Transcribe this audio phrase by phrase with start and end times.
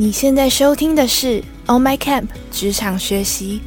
[0.00, 1.26] 你现在收听的是
[1.66, 3.60] 《On My Camp》职场学习。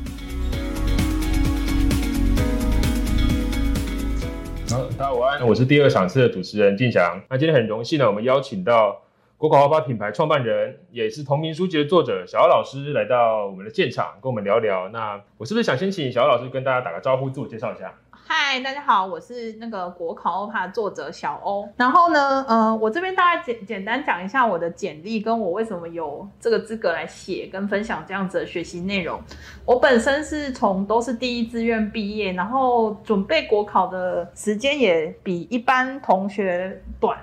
[4.67, 7.21] 好，大家午安，我是第二场次的主持人静祥。
[7.29, 9.03] 那今天很荣幸呢，我们邀请到
[9.37, 14.89] 国考花花品牌创办人，也是同名书籍的作者小姚老师来到我们的现场，跟我们聊聊。
[14.89, 17.93] 那我是不是想先请小姚老师跟大家打个招呼，自我介绍一下？
[18.25, 21.67] 嗨，大家好，我是那个国考欧帕作者小欧。
[21.75, 29.19] 然后呢，呃，我这边大概简简单讲一下我的简历，跟我为什么有这个资格来写跟分享这样子的学习内容。
[29.65, 37.17] 我本身是从都是第一志愿毕业，然后准备国考的时间也比一般同学短。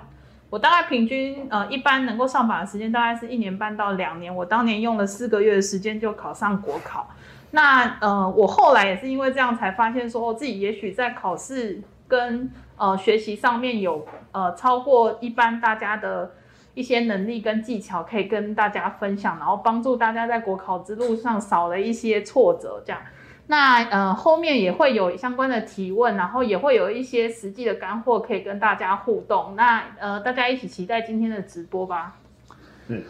[0.49, 4.33] 我大概平均呃，一般能够上榜的时间大概是一年半到两年。
[4.33, 7.09] 我当年用了四个月的时间就考上国考。
[7.51, 16.31] 那呃，我后来也是因为这样才发现，说自己也许在考试跟呃学习上面有呃超过一般大家的
[16.73, 22.81] 一些能力跟技巧，可以跟大家分享，然后帮助大家在国考之路上少了一些挫折。
[22.85, 23.01] 这样，
[23.47, 29.55] 那呃后面也会有相关的提问，然后也会有一些实际的干货可以跟大家互动。
[29.57, 32.15] 那呃，大家一起期待今天的直播吧。
[32.87, 33.03] 嗯。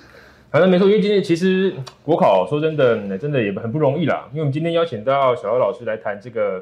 [0.52, 4.28] 反正没错，因为今天其实国考说真的，真的也很不容易啦。
[4.32, 6.62] 因为我们今天邀请到小姚老师来谈这个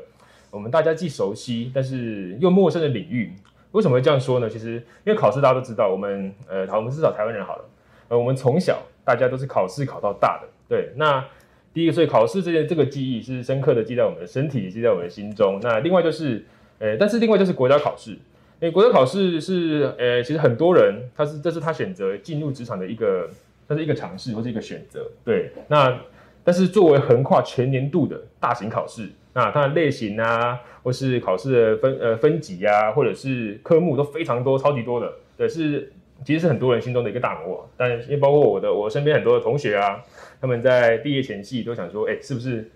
[0.52, 3.34] 我们大家既熟悉但是又陌生的领域。
[3.72, 4.48] 为什么会这样说呢？
[4.48, 7.66] 其实因为考试大家都知道，我们呃，好，我们至少台湾人好了，
[8.10, 10.48] 呃，我们从小大家都是考试考到大的。
[10.68, 11.26] 对，那
[11.74, 15.60] 第一个，所以考试这件这个记忆是深刻的记在我们的身体，记在我们的心中。
[15.64, 16.46] 那另外就是，
[16.78, 18.20] 呃，但是另外就是国家考试，因
[18.62, 23.28] 为国家考试是，呃，其实很多人他是这是他选择进入职场的一个。
[23.70, 25.52] 它是一个尝试或是一个选择，对。
[25.68, 25.96] 那
[26.44, 35.94] 但是作为横跨全年度的大型考试，那它的类型啊，或是考试的分呃分级啊，或者是科目都非常多，超级多的，对，是
[36.26, 37.70] 其实是很多人心中的一个大魔王。
[37.78, 40.04] 但因为包括我的我身边很多的同学啊，
[40.42, 42.68] 他们在毕业前夕都想说，哎，是不是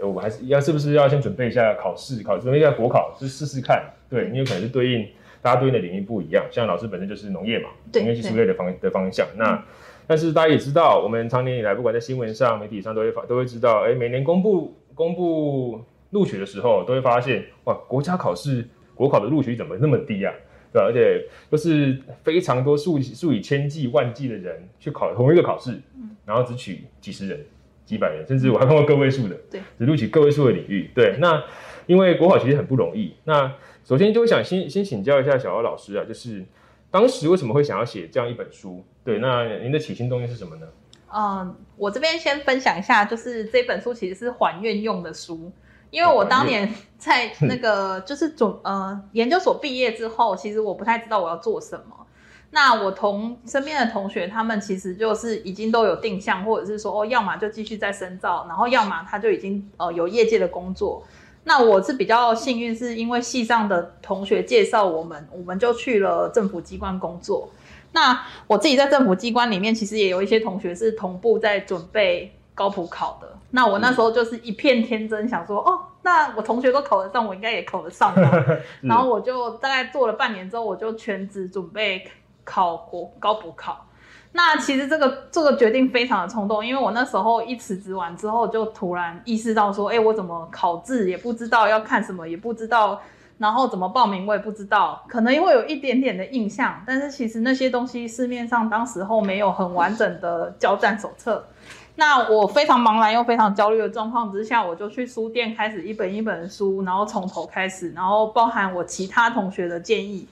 [0.00, 5.06] 我们还是要是不是要先准备一下考试，考准备一下国考，就试试看，对，因为可能是对应
[5.42, 9.62] 大家对应的领域不一样，像老师本身就是农业嘛，农业技术类的方的方向，那。
[10.06, 15.80] 但是大家也知道，我们常年以来，不管在新闻上、媒体上，都会发都会知道，哎，每年公布公布
[16.10, 20.32] 录取的时候，都会发现，哇，国家考试国考的录取怎么那么低啊？
[20.72, 20.86] 对吧？
[20.88, 25.80] 而且都是非常多数数以千计万计的人去考同一个考试，
[26.24, 27.44] 然后只取几十人、
[27.84, 30.90] 几百人，甚至我还看过个位数的，对，只录取个位数的领域。
[30.94, 31.42] 对，那
[31.86, 33.14] 因为国考其实很不容易。
[33.24, 33.52] 那
[33.84, 36.44] 首先就想先先请教一下小姚老师啊，就是
[36.90, 38.84] 当时为什么会想要写这样一本书？
[39.04, 40.66] 对，那您的起心动念是什么呢？
[41.12, 45.52] 嗯，我这边先分享一下，就是这本书其实是还愿用的书，
[45.90, 52.06] 因为我当年 在那个 就是准呃研究所毕业之后，其实我不太知道我要做什么。
[52.50, 61.04] 那我同身边的同学，他们其实就是已经都有定向，或者是说哦，要么就继续在深造，然后要么他就已经呃有业界的工作。
[61.48, 67.48] 那我是比较幸运，是因为系上的同学介绍我们，我们就去了政府机关工作。
[67.92, 73.28] 那我自己在政府机关里面，其实也有一些同学是同步在准备高普考的。
[73.52, 78.44] 那我那时候就是一片天真，想说哦，那我同学都考得上，我应该也考得上吧。
[78.82, 82.04] 然后我就大概做了半年之后，我就全职准备
[82.42, 83.85] 考国高普考。
[84.36, 93.00] 那其实这个这个决定非常的冲动，因为我那时候一辞职完之后，就突然意识到说，哎，我怎么考制也不知道要看什么，也不知道。
[93.38, 101.42] 然后怎么报名我也不知道，可能会有一点点的印象，但是其实那些东西市面上当时候没有很完整的交战手册。
[101.94, 110.28] 那我非常茫然又非常焦虑的状况之下，我就去书店开始一本一本书，然后从头开始，然后包含我其他同学的建议，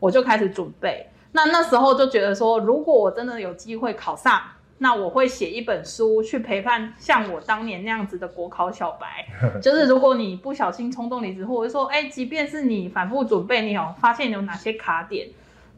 [0.00, 1.06] 我就开始准备。
[1.36, 4.40] 那那时候就觉得说，如果我真的有机会考上。
[4.78, 9.26] 那我会写一本书去陪伴像我当年那样子的国考小白，
[9.58, 15.28] 就是如果你不小心冲动离职，或者说，哎，即便是你反复准备，你有发现有哪些卡点，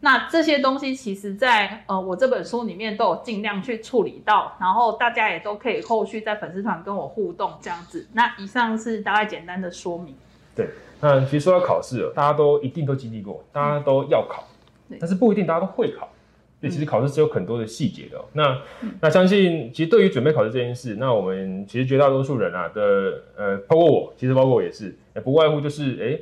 [0.01, 8.05] 那这些东西其实在呃我这本书里面都有尽量去处理到，然后大家也都可以后续在粉丝团跟我互动这样子。
[8.15, 10.13] 那以上是大概简单的说明。
[10.57, 10.69] 对，
[11.01, 14.43] 那其实说到考试，大家都一定都经历过，大家都要考，
[15.01, 16.09] 但是不一定大家都会考。
[16.61, 18.19] 对，其实考试是有很多的细节的。
[18.33, 18.61] 那
[19.01, 24.93] 那相信，其实对于准备考试这件事，那我们其实绝大多数人啊的，呃，包括我，其实包括我也是，
[25.23, 26.19] 不外乎就是，哎，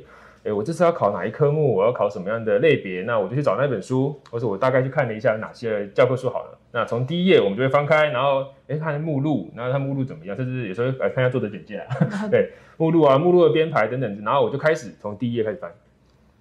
[0.47, 6.57] 哎，我这次要考哪一科目，我要考什么样的类别，那我就去找那本书，或者我大概去看了一下哪些教科书好了。
[6.71, 11.95] 那从第一页我们就会翻开，然后哎看目录，然后它目录怎么样，甚至有时候来看一下作者简介啊，
[12.29, 15.73] 对，目录啊，目录的编排等等，然后我就开始从第一页开始翻。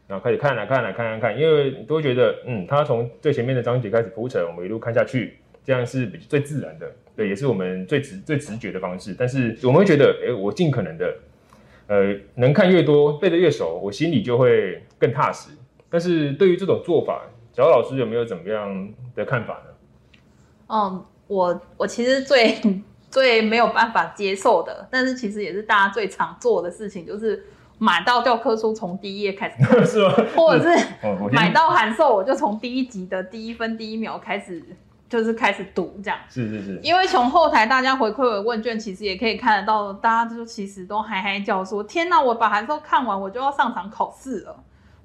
[0.08, 9.14] 然后开始看来看来看看看，因为都会觉得，嗯，他从最前面的章节开始铺陈，我们一路看下去，这样是比最自然的，对，也是我们最直最直觉的方式。
[9.18, 11.16] 但是我们会觉得，哎，我尽可能的，
[11.88, 15.50] 呃，能看越多，背得越熟，我心里就会更踏实。
[15.90, 17.22] 但是对于这种做法，
[17.52, 19.70] 小老师有没有怎么样的看法呢？
[20.68, 22.56] 嗯，我我其实最
[23.10, 27.44] 最没有办法接受的，但是其实也是大家最常做的事情，就是
[27.78, 30.14] 买到教科书从第一页开始看， 是吗？
[30.34, 30.86] 或者是
[31.32, 34.62] 买到函授我就从第一集的第一分第一秒开始，
[35.08, 36.18] 就是开始读这样。
[36.28, 44.56] 是是是，因为从后台大家回馈的问卷，其实也可以看得到，大家就其实都嗨嗨叫说：“天哪，我把函授看完，我就要上场考试了。”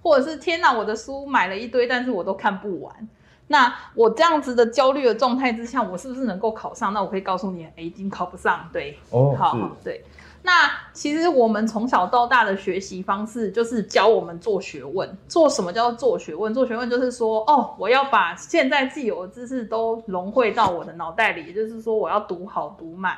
[0.02, 3.08] 或者是“天哪，我的书买了一堆，但是我都看不完。”
[3.48, 6.94] 那我这样子的焦虑的状态之下，我是不是能够考上？
[6.94, 8.70] 那我可以告诉你，哎，已经考不上。
[8.72, 10.06] 对，哦，好对。
[10.44, 15.18] 那其实我们从小到大的学习方式，就是教我们做学问。
[15.28, 16.52] 做什么叫做学问？
[16.54, 23.16] 做学问就是说，哦，我要把现在既有的知识都融汇到我的脑袋里，也就是说，我要读好读满，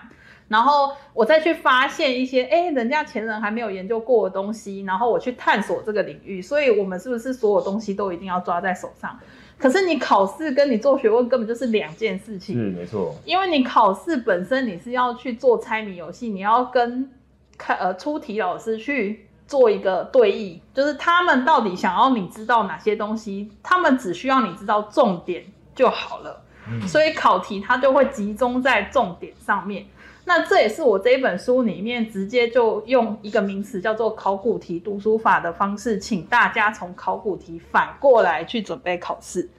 [0.50, 6.42] 然后我再去发现一些，哎，人家前人还没有研究过的东西，然后我去探索这个领域。
[6.42, 9.18] 所以，我们是不是所有东西都一定要抓在手上？
[9.58, 12.56] 可是你考试跟你做学问根本就是两件事情。
[12.56, 17.10] 是没错，因为你考试本身你是要去做猜谜游戏，你要跟
[17.58, 25.46] 看呃出题老师去做一个对弈，就是他们到底想要你知道哪些东西，他们只需要你知道重点
[25.76, 26.42] 就好了。
[26.88, 29.86] 所以考题它就会集中在重点上面。
[30.26, 39.50] 那这也是我这一本书里面直接就用一个名词叫做考古题读书法的方式，请大家从考古题反过来去准备考试。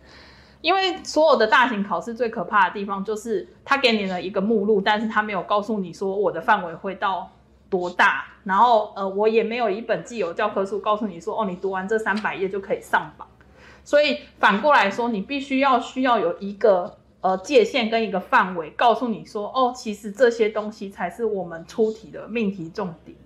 [0.63, 7.31] 因为所有的大型考试最可怕的地方就是他给你了一个目录，但是他没有告诉你说我的范围会到
[7.69, 13.29] 多大，然后呃我也没有一本既有教科书告诉你说哦你读完这三百页就可以上榜，
[13.85, 23.17] 所以反过来说你必须要需要有一个呃界限跟一个范围，告诉你说哦其实这些东西才是我们出题的命题重点。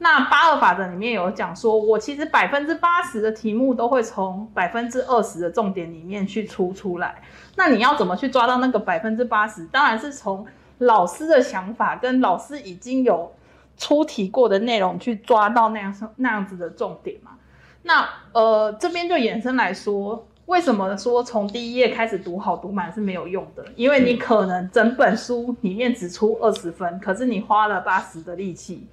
[0.00, 7.22] 那八二法则里面有讲说，我其实百分之八十的题目都会从百分之二十的重点里面去出出来。
[7.56, 9.64] 那你要怎么去抓到那个百分之八十？
[9.68, 10.46] 当然是从
[10.76, 13.32] 老师的想法跟老师已经有
[13.78, 17.32] 出题过的内容去抓到那样那样子的重点嘛。
[17.82, 23.64] 那呃这边就衍生来说，为什么说从第一页开始读好读满是没有用的？
[23.76, 28.86] 因为你可能整本书里面只出二十分，可是你花了八十的力气。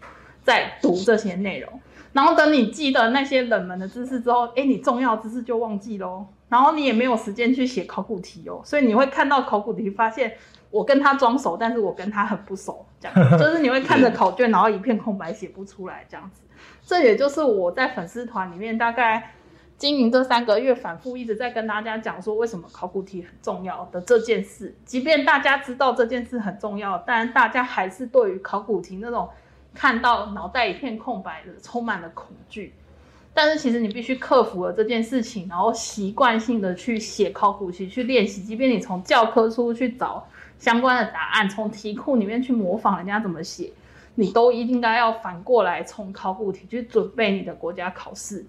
[0.45, 1.81] 在读这些内容，
[2.13, 6.23] 然后等你记得那些冷门的知识之后，哎，你重要知识就忘记喽。
[6.49, 10.33] 然后你也没有时间去写考古题哦，所以你会看到考古题，发现
[10.69, 16.43] 我跟他装熟，但是我跟他很不熟，这样就是你会看着考卷，然后一片空白，写不出来这样子。
[16.85, 19.31] 这也就是我在粉丝团里面大概
[19.77, 24.74] 经营这三个月，反复一直在跟大家讲说，为什么考古题很重要的这件事。
[24.86, 29.30] 即便大家知道这件事很重要，但大家还是对于考古题那种。
[29.77, 32.74] 看到脑袋一片空白的，充满了恐惧。
[33.33, 38.42] 但是其实你必须克服了这件事情，然后习惯性的去写考古题去练习。
[38.42, 40.25] 即便你从教科书去找
[40.57, 43.69] 相关的答案，从题库里面去模仿人家怎么写，
[44.16, 48.45] 你都应该要反过来从考古题去准备你的国家考试。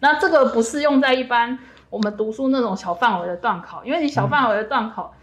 [0.00, 1.58] 那这个不是用在一般
[1.90, 5.14] 我们读书那种小范围的段考，因为你小范围的段考。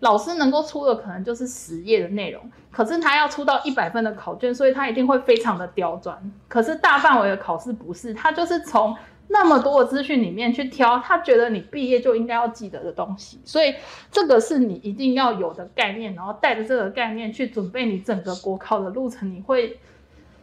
[0.00, 6.18] 老师能够出的可能就是十页的内容，可是他要出到一百分的考卷，所以他一定会非常的刁钻。
[6.48, 8.96] 可是大范围的考试不是，他就是从
[9.28, 13.74] 那么多的资讯里面去挑，他觉得你毕业就应该要记得的东西，所以
[14.10, 19.78] 这个是你一定要有的概念，然后带着这个概念去准备你整个国考的路程，你会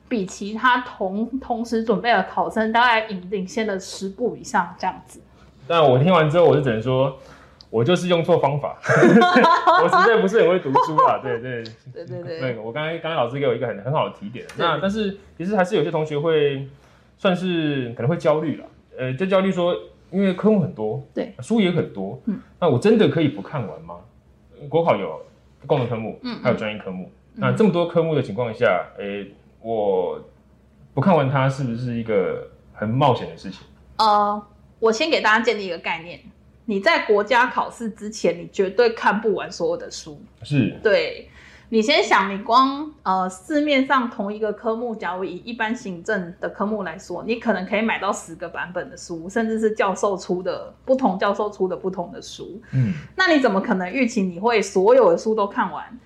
[0.08, 5.20] 比其他同同时准备的考生大概领领先了十步以上这样子。
[5.68, 7.18] 但我听完之后，我就只能说。
[7.70, 8.78] 我就是用错方法，
[9.84, 11.20] 我实在不是很会读书啦。
[11.22, 11.62] 对对
[11.94, 14.46] 对对对，那个我刚才刚才老师给我一个很很好的提点。
[14.58, 16.66] 那但是其实还是有些同学会
[17.18, 18.66] 算是可能会焦虑了，
[18.98, 19.76] 呃，就焦虑说，
[20.12, 23.96] 因为科目很多，对，书也很多，嗯，那我真的可以不看完吗？
[24.70, 25.22] 国考有
[25.66, 29.30] 共同科目，嗯，还有专业科目，那这么多科目的情况下，诶，
[29.62, 30.22] 我
[30.94, 33.62] 不看完它是不是一个很冒险的事情？
[33.98, 34.42] 呃，
[34.80, 36.20] 我先给大家建立一个概念。
[36.66, 40.22] 你在国家考试之前，你绝对看不完所有的书。
[40.44, 41.30] 是，对，
[41.70, 52.62] 你先想，你光呃市面上同一个科目，假如以一般行政的科目来说，你可能可以买到十个版本的书，甚至是教授出的不同教授出的不同的书。
[52.74, 55.98] 嗯，那你怎么可能预期你会所有的书都看完，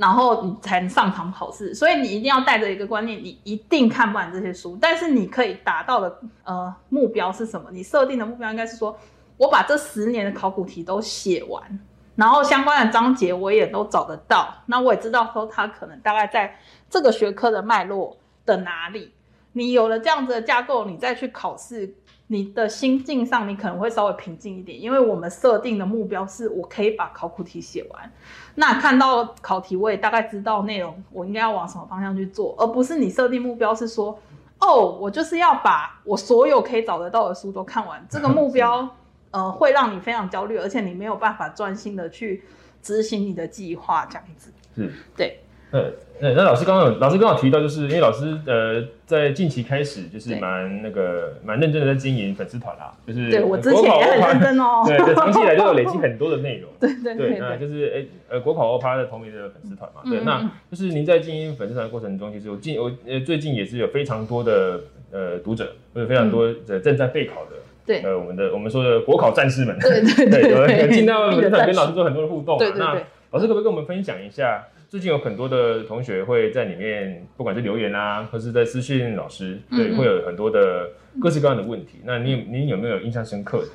[0.00, 1.74] 然后你才能上场考试？
[1.74, 4.76] 所以你一定要带着一个观念，你一定看不完这些书。
[4.80, 7.70] 但是你可以达到的呃目标是什么？
[7.70, 8.98] 你设定的目标应该是说。
[9.36, 11.80] 我把这十年的考古题都写完，
[12.14, 16.58] 然后相关的章节我也都找得到，那我也知道说它可能大概在
[16.90, 19.14] 这个学科的脉络的哪里。
[19.52, 21.94] 你有了这样子的架构，你再去考试，
[22.32, 28.12] 你的心境上你可能会稍微平静一点，因为我们设定的目标是我可以把考古题写完。
[28.54, 34.16] 那看到考题，我也大概知道内容，我应该要往什么方向去做，而不是你设定目标是说，
[34.60, 38.00] 哦，我就是要把我所有可以找得到的书都看完。
[38.08, 38.88] 这个目标，
[39.32, 42.44] 呃，会让你非常焦虑，而且你没有办法专心的去
[42.80, 44.52] 执行你的计划，这样子。
[44.76, 45.40] 嗯，对。
[45.72, 45.84] 呃，
[46.20, 64.80] 那那老师刚刚有老师刚好提到，就是因为老师呃在近期开始就是蛮那个蛮认真的在经营粉丝团啦，就是对我之前也很认真哦， 对对，长期以来就有累积 很多的内容，对对对，那就是哎呃国考欧趴的同名的粉丝团嘛，对，那就是您在经营粉丝团的过程中，其实我近我呃最近也是有非常多的
[65.12, 67.50] 呃读者，或者非常多的正在备考的，
[67.86, 72.94] 对，呃我们的我们说的国考战士们，对对 对，有进到粉丝团跟老师做很多的互动，对对对，那
[73.30, 74.66] 老师可不可以跟我们分享一下？
[74.90, 82.00] 最近有很多的同学会在里面，不管是留言啊，或是在私信老师，对，会有很多的各式各样的问题。
[82.04, 83.68] 那你你有没有印象深刻的？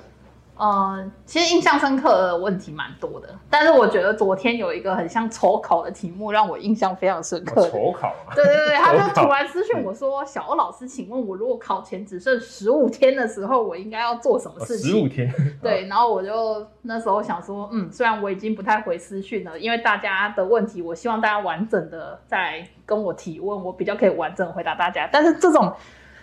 [0.57, 7.69] 呃，其实印象深刻的问题蛮多的，但是我觉得昨天有一个很像丑考的题目，让我印象非常深刻。
[7.69, 8.13] 丑考？
[8.33, 15.29] 对对对，他就突然私讯我说：“小欧老师，请问我如果考前只剩十五天的时候，我应该要做什么事情？”十五天。
[15.61, 25.09] 对，然后我就那时候想说，嗯，虽然我已经不太回私讯了，因为大家的问题，我希望大家完整的在跟我提问，我比较可以完整回答大家。
[25.11, 25.73] 但是这种。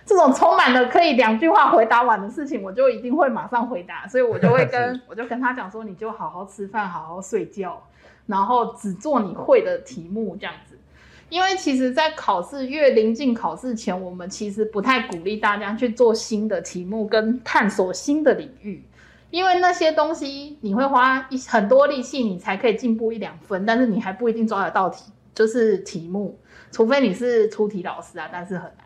[0.04, 7.82] 这种充满了可以两句话回答完的事情，我就一定会马上回答，所以我就会跟我就跟他讲说，你就好好吃饭，好好睡觉，
[8.26, 10.78] 然后只做你会的题目这样子。
[11.28, 18.84] 因为其实，在考试越临近考试前，我们其实不太鼓励大家去做新的题目跟探索新的领域，
[19.30, 26.38] 因为那些东西你会花一很多力气，你才可以进步一两分，但是你还不一定抓得到题，就是题目，
[26.70, 28.81] 除非你是出题老师啊，但是很难。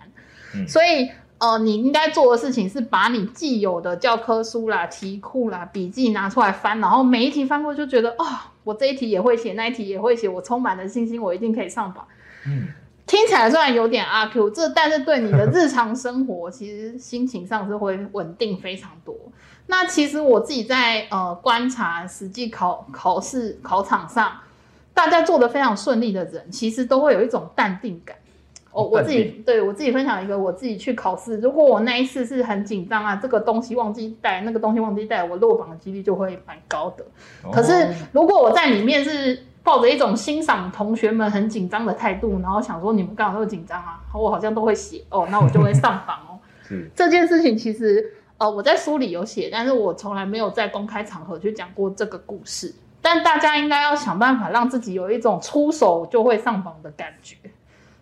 [0.67, 8.25] 所以，呃，你应该做的事情是把你既有的教科书啦、题库啦、笔记拿出来翻，然后每一题翻过就觉得，哦，
[8.65, 12.07] 我这一题也会写，那一题也会写，我充满了信心，我一定可以上榜。
[12.47, 12.69] 嗯，
[13.07, 19.15] 听起来虽然有点阿 Q，这但是对你的日常生活，其实心情上是会稳定非常多。
[19.67, 24.33] 那其实我自己在呃观察实际考考试考场上，
[24.95, 28.17] 大家做的非常顺利的人，其实都会有一种淡定感。
[28.77, 37.05] 我我自己对我自己分享一个，我自己去考试，如果我那一次是很紧张啊，这个东西忘记带，那个东西忘记带，我落榜的几率就会蛮高的。
[37.51, 43.99] 可是如果我在里面是抱着一种欣赏同学们很紧张的态度，然后想说你们干嘛那么紧张啊？
[44.13, 46.39] 我好像都会写哦，那我就会上榜哦。
[46.95, 52.75] 这件事情其实呃我在书里有写，但是我从来没有在公开场合去讲过这个故事。
[53.01, 57.37] 但大家应该要想办法让自己有一种出手就会上榜的感觉。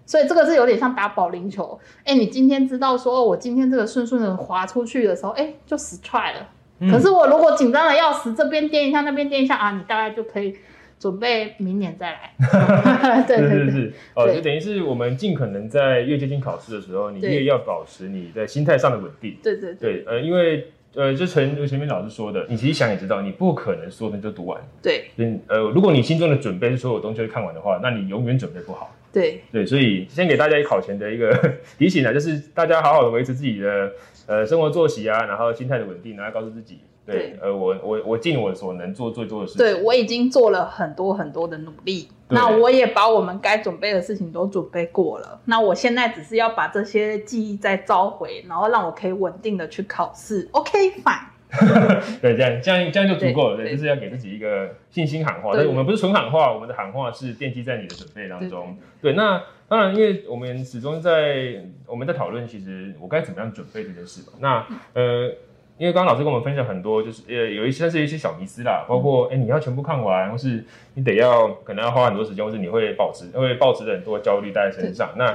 [0.06, 6.48] 所以这个是有点像打保龄球，哎，你今天知道说，我今天这个顺顺的滑出去的时候，哎，就死踹了。
[6.90, 10.54] 可是我如果紧张的要死，这边颠一下，那边颠一下啊，你大概就可以
[10.98, 13.24] 准备明年再来。
[13.26, 19.36] 对对对对，哦，就等于是我们尽可能在越接近考试的时候，你越要保持你在心态上的稳定。
[19.42, 20.70] 对对对，呃，因为。
[20.94, 24.60] 呃，就陈如前面老师说的，你其实想也知道，你不可能所有东西都读完。
[24.82, 25.06] 对。
[25.16, 28.94] 嗯，呃，如果你心中的准备是所有东西都看完的话，那你永远准备不好。
[29.12, 29.40] 对。
[29.52, 31.36] 对，所以先给大家一考前的一个
[31.78, 33.92] 提醒啊，就是大家好好的维持自己的
[34.26, 36.78] 呃生活作息啊，然后心态的稳定，然后告诉自己。
[37.06, 39.58] 对，呃，我我我尽我所能做最多的事情。
[39.58, 45.40] 对，我已经做了很多很多的努力，那我也把我们该准备的事情都准备过了。
[45.44, 50.48] 那我现在只是要把这些记忆再召回，然后让我可以稳定的去考试。
[50.52, 51.26] OK，fine。
[52.20, 53.56] 对，这样这样这样就足够了。
[53.58, 55.52] 对，就是要给自己一个信心喊话。
[55.54, 58.76] 但我们不是纯喊话，我们的喊话是奠基在你的准备当中。
[59.00, 64.32] 对，那当然，因为我们始终在我们在讨论，其实我该怎么样准备这件事嘛。
[64.40, 65.30] 那呃。
[65.76, 70.64] 因为刚刚老师跟我们分享很多，就是呃有一些但是一些小迷思啦，包括哎你要全部看完，或是
[70.94, 75.12] 你得要可能要花很多时间，或是你会保持会保持很多焦虑带在身上。
[75.16, 75.34] 那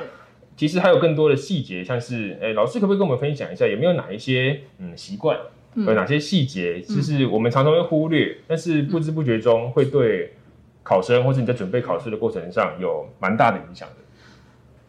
[0.56, 5.38] 其实还有更多的细节，像是哎老师可不可以跟我们分享一下，有没有哪一些嗯习惯，
[5.76, 10.34] 有哪些细节，就是我们常常会忽略，但是不知不觉中会对
[10.84, 13.96] 考生或是你在准备考试的过程上有蛮大的影响的。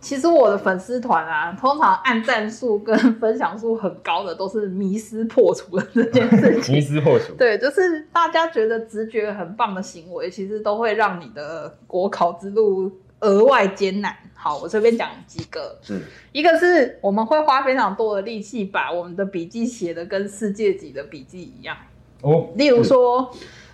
[0.01, 6.75] 其实我的粉丝团啊，通常按赞数跟分享数很高的，都是迷失破除的这件事情。
[6.77, 12.91] 迷失破除，对，就是大家觉得直觉很棒的行为，其实都会让你的国考之路
[13.21, 14.17] 额外艰难。
[14.35, 16.01] 好，我这边讲几个，是
[16.33, 21.77] 一个是我们会花非常多的力气，把我们的笔记写的跟世界级的笔记一样。
[22.23, 23.31] 哦，例如说。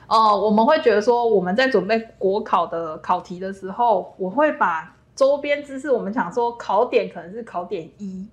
[0.09, 8.29] 呃，我们会觉得说我们在准备国考的考题的时候，我会把周边知识，我们想说考点可能是考点一，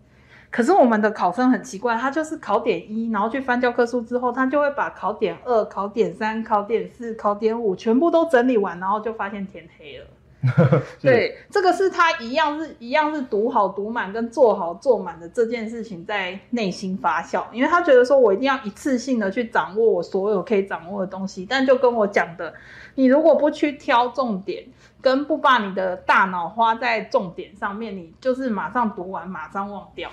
[0.51, 10.05] 可是我们的考生很奇怪，他就是考点一，然后去翻教科书之后，他就会把考点二、考点三、考点四、考点五全部都整理完，然后就发现天黑了。
[10.99, 22.53] 对，这个是他一样是一样是读好读满跟做好做满的这件事情在内心发酵，因为他觉得说我一定要一次性的去掌握我所有可以掌握的东西，但就跟我讲的，
[22.95, 24.65] 你如果不去挑重点，
[25.03, 30.10] 跟不把你的大脑花在重点上面，你就是马上读完马上忘掉，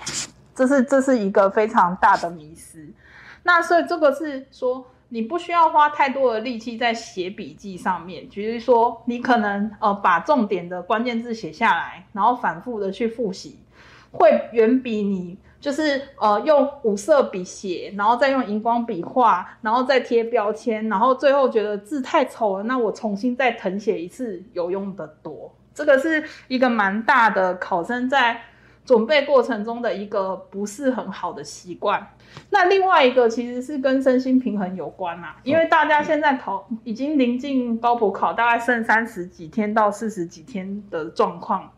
[0.53, 2.87] 这是这是一个非常大的迷失。
[3.41, 4.85] 那所以这个是说。
[5.13, 13.59] 你不需要花太多的力气在写笔记上面，比如说你可能呃把重点的关键字写下来，然后反复的去复习，
[14.13, 25.55] 会远比你就是呃用五色笔写，然后再用荧光笔画，然后再贴标签，然后最后觉得字太丑了，那我重新再誊写一次有用的多。
[25.73, 28.41] 这个是一个蛮大的考生在。
[28.83, 32.05] 准备过程中的一个不是很好的习惯，
[32.49, 41.71] 那另外一个其实是跟身心平衡有关啦，因为大家现在考已经临近高普考，大概剩三十几天到四十几天的状况，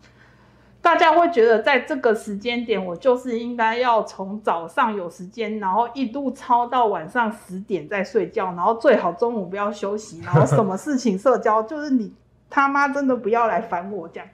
[0.84, 12.14] 大家会觉得在这个时间点，我就是应该要从早上有时间，然后一路超到晚上十点再睡觉，然后最好中午不要休息，然后什么事情社交就是你。
[12.56, 14.30] 他妈真的不要来烦我这样，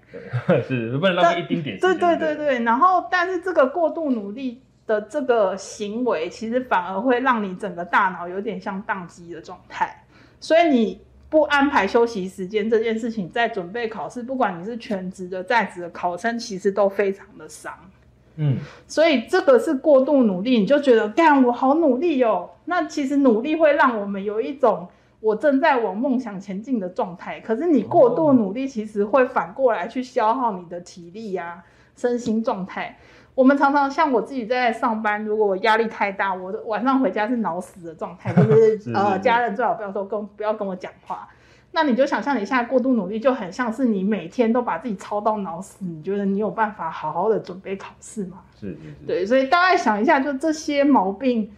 [0.67, 1.79] 是不能浪费一丁点。
[1.79, 10.03] 对对对对，然后但是这个过度努力的这个行为，其实反而会让你整个大脑有点像宕机的状态。
[10.41, 17.73] 所以你不安排休息时间这件事情，在准备考试，不管你是全职的在职的考生，其实都非常的伤。
[18.35, 18.57] 嗯，
[18.87, 22.49] 所以这个是过度努力，你就觉得干我好努力哦。
[22.65, 24.87] 那其实努力会让我们有一种。
[25.21, 31.61] 我正在往梦想前进的状态，可是你过度努力，其实会反过来去消耗你的体力呀、
[31.97, 32.97] 身心状态。
[33.39, 41.25] 我们常常像我自己在上班，如果我压力太大，我晚上回家是脑死的状态，就是 呃，家人最好不要说跟不要跟我讲话。
[41.71, 45.85] 那你就想象你现在过度努力，就很像是你每天都把自己操到脑死。
[45.85, 48.41] 你觉得你有办法好好的准备考试吗？
[48.59, 49.05] 是是是。
[49.07, 51.49] 对，所以大概想一下，就这些毛病。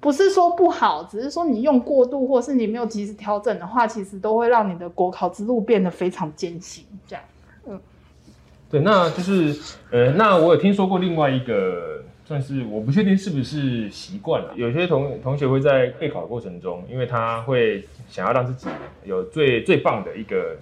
[0.00, 6.84] 不是说不好，只是说你用过度，或是你没有及时调整的话，其实都会让你的国考之路变得非常艰辛。
[7.06, 7.31] 这样，嗯，
[8.72, 9.54] 对，那就是
[9.90, 14.48] 呃，那我有听说过另外一个，算是我不确定是不是习惯了。
[14.56, 18.68] 有些同同学会在备考过程中，因为他会想要让自己
[19.04, 20.56] 有最最棒的一个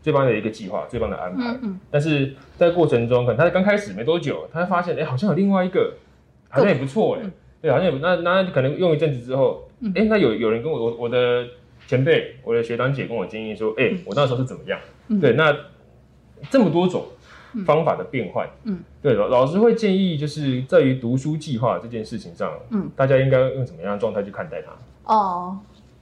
[0.00, 1.42] 最棒的一个计划，最棒的安排。
[1.52, 1.80] 嗯嗯。
[1.90, 5.92] 但是在过程中，可能他刚开始没多久，他发现哎，好像有另外一个，
[6.48, 7.30] 好像也不错哎。
[7.60, 11.46] 对，好像也那那可能用一阵子之后，哎，那有有人跟我我我的
[11.86, 14.80] 前辈，我的学长姐跟我建议说，哎，我那时候是怎么样？
[15.20, 15.54] 对，那
[16.48, 17.04] 这么多种
[17.66, 24.72] 方法的变换，嗯，对，老老师会建议就是在于读书计划这件事情上，嗯，大家应该用什么样的状态去看待它？
[25.12, 25.58] 哦，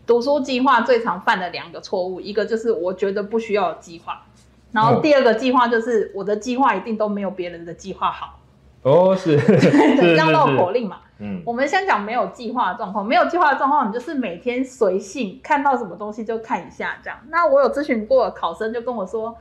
[0.07, 4.23] 读书计划最常犯的两个错误，一个就是我觉得不需要计划，
[4.73, 8.39] 然后第二个计划就是我的计划一定都没有别人的计划好。
[8.83, 9.37] 哦，是，
[9.99, 10.99] 这样绕口令嘛。
[11.21, 13.05] 嗯，我们先讲没有计划的状况。
[13.05, 17.19] 没有计划的状况，你就是每天随性，看到什么东西就看一下这样。
[17.29, 19.37] 那我有咨询过考生，就跟我说，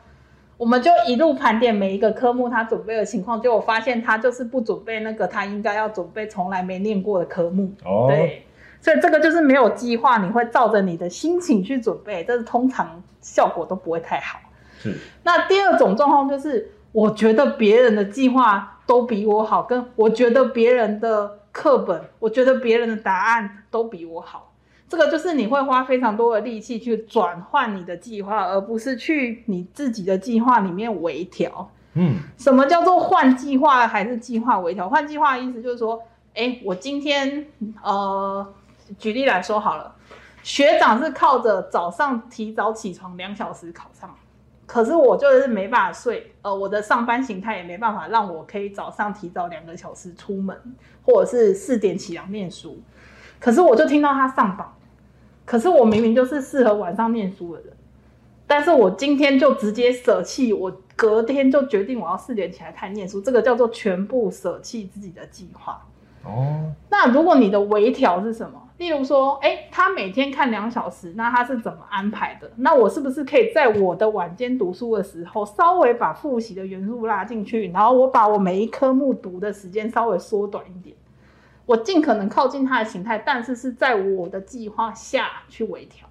[0.58, 7.72] 我们就一路盘点每一个科目他准备的情况，结果发现他就是不准备那个他应该要准备、从来没念过的科目。
[7.86, 8.46] 哦，对，
[8.82, 14.40] 所以这个就是没有计划，你会照着你的心情去准备，但是通常效果都不会太好。
[14.80, 14.94] 是。
[15.24, 21.38] 那第二种状况就是，我觉得别人的计划都比我好，跟我觉得别人的。
[21.50, 24.47] 课本，我觉得别人的答案都比我好。
[24.90, 31.70] 这个就是你会花非常多的力气去转换你的计划，而不是去你自己的计划里面微调。
[31.94, 34.88] 嗯，什么叫做换计划还是计划微调？
[34.88, 36.02] 换计划的意思就是说，
[36.34, 37.46] 哎，我今天
[37.84, 38.48] 呃，
[38.98, 39.94] 举例来说好了，
[40.44, 44.14] 学长是靠着早上提早起床两小时考上。
[44.66, 50.56] 可是我就是没办法睡，呃，我的上班形态也没办法让我可以早上提早两个小时出门，
[51.06, 52.80] 或者是四点起床念书。
[53.40, 54.74] 可是我就听到他上榜，
[55.48, 57.74] 可是我明明就是适合晚上念书的人，
[58.46, 65.82] 但是我今天就直接舍弃，我隔天就决定我要四点起来看念书，这个叫做全部舍弃自己的计划。
[66.26, 68.62] 哦，那如果你的微调是什么？
[68.78, 72.52] 例如说，哎，他每天看两小时，那他是怎么安排的？
[72.58, 80.96] 那我是不是可以在我的晚间读书的时候，稍微把复习的元素拉进去，然后我把我每一科目读的时间稍微缩短一点，
[81.68, 86.08] 我尽可能靠近他的形态，但是是在我的计划下去微调。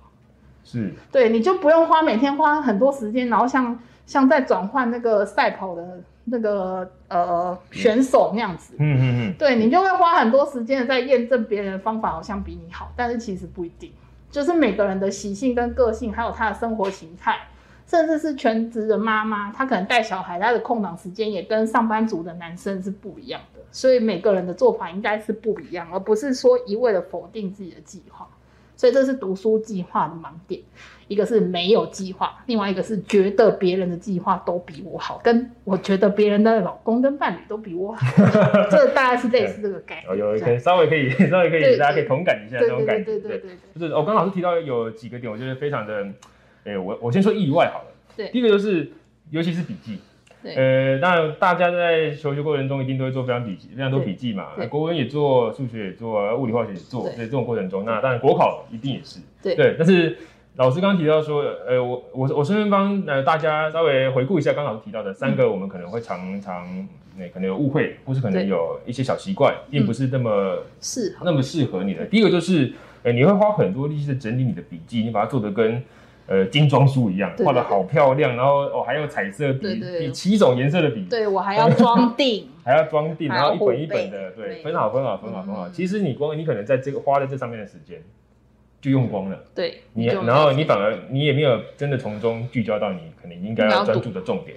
[0.62, 8.74] 是对，你就不用花每天花很多时间，然后像像在转换那个赛跑的那个呃选手那样子。
[8.78, 13.92] 嗯嗯嗯，对你就会花很多时间在验证别人的方法好像比你好，但是其实不一定，
[14.30, 17.38] 就是每个人的习性跟个性，还有他的生活形态，
[17.86, 28.26] 甚至是全职的妈妈，她可能带小孩，她的空档时间也跟上班族的男生是不一样的，所以每个人的做法应该是不一样，而不是说一味的否定自己的计划。
[28.78, 30.60] 所以这是读书计划的盲点，
[31.08, 38.06] 一个是没有计划，另外一个是觉得别人的计划都比我好，跟我觉得别人的老公跟伴侣都比我好，
[38.70, 40.18] 这大概是类似这个概哦，念。
[40.18, 43.04] 有可以稍微可以稍微可以，大家可以同感一下这种感觉。
[43.04, 46.06] 对对对对对，就是我刚刚老师提到有几个点，我觉得非常的，
[46.66, 47.86] 诶，我我先说意外好了。
[48.16, 48.90] 对第一个就是，
[49.30, 49.98] 尤其是笔记。
[50.42, 54.48] 对呃，当然大家在求学过程中一定都会做非常笔记，非常多笔记嘛。
[54.68, 57.04] 国文也做，数学也做，物理化学也做。
[57.04, 59.18] 对对这种过程中，那当然国考一定也是。
[59.42, 60.16] 对对，但是
[60.56, 72.04] 老师刚刚提到说，呃，我我我顺便帮呃大家稍微回顾一下刚刚老师提到的三个，我们可能会常常那可能有误会，或是可能有一些小习惯，并不是那么适合那么适合你的。
[72.06, 75.82] 第一个就是，呃，你会花很多力气在整理你的笔记，你把它做的跟
[76.26, 84.62] 呃精装书一样，画的好漂亮，然后哦还有彩色笔，笔七种颜色的笔，对我 还要装订，还要装订，然后一本一本的，对，对。
[84.62, 85.68] 分好分好分好分好。
[85.68, 85.72] 嗯。
[85.72, 88.02] 其实你光你可能在这个花在这上面的时间
[88.80, 94.56] 就用光了，对，你然后你反而你也没有真的从中聚焦到你可能应该要专注的重点。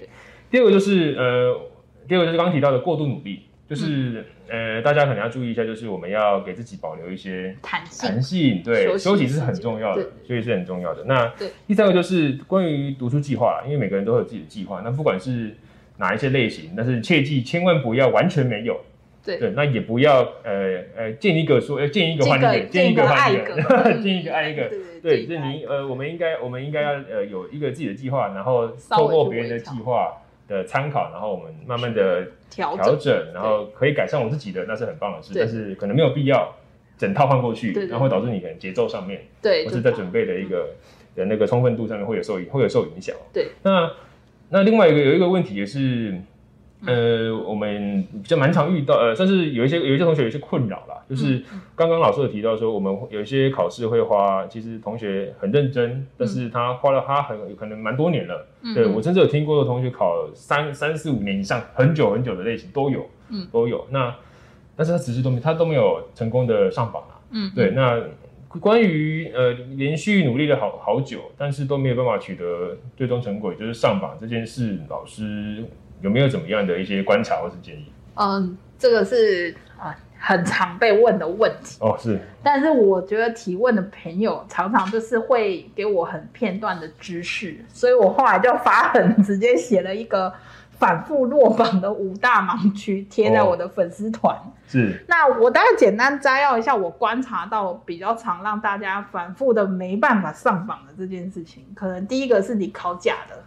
[0.50, 1.60] 第二个就是呃，
[2.08, 4.24] 第二个就是刚刚提到的过度努力，就是、嗯。
[4.52, 8.10] 呃大家可能要注意一下，就是我们要给自己保留一些弹性。
[8.10, 9.28] 弹性，对，休息。
[9.28, 11.04] 是很重要的对，休息是很重要的。
[11.04, 11.32] 那
[11.68, 15.54] 第三个就是关于读书计划，因为每个人都有自己的计划，那不管是
[15.98, 18.80] 哪一些类型，但是切记千万不要完全没有，
[19.24, 19.38] 对。
[19.38, 24.68] 对，那也不要呃呃见一个说，呃见一个换一个，见见一个换一个， 个见一个爱一个。
[25.00, 35.32] 对，就是你呃，我们应该我们应该要呃有一个自己的计划，然后透过别人的计划的参考，然后我们慢慢的调整，调整，然后可以改善我自己的，那是很棒的事。
[35.34, 36.54] 但是可能没有必要
[36.98, 40.70] 整套换过去，然后会导致你可能节奏上面，对，或就是在准备的一个
[41.14, 43.16] 的那个充分度上面会有受会有受影响。
[43.32, 43.92] 对，那
[44.48, 46.20] 那另外一个有一个问题也是。
[46.82, 63.86] 嗯呃，我们比较蛮常遇到，呃，算是有一些有一些同学有一些困扰啦，就是嗯刚刚老师有提到说，我们有一些考试会花，其实同学很认真，但是他花了他很可能蛮多年了，嗯对我甚至有听过的同学考三三四五年以上，很久很久的类型都有，嗯，都有。
[63.90, 64.14] 那
[64.74, 67.72] 但是他只是都没他都没有成功的上榜啊，嗯，对。
[67.72, 68.02] 那
[68.58, 75.62] 关于呃连续努力了好好久，但是都没有办法取得最终成果，也就是上榜这件事，老师
[76.00, 77.92] 有没有怎么样的一些观察或是建议？
[78.14, 90.32] 嗯，这个是啊很常被问的问题，哦，是但是我觉得提问的朋友常常就是会给我很片段的知识，所以我后来就发狠，直接写了一个
[90.70, 94.36] 反复落榜的五大盲区，贴在我的粉丝团。
[94.66, 103.42] 是，那我大概简单摘要一下，我观察到比较常让大家反复的没办法上榜的这件事情，可能第一个是你考假的，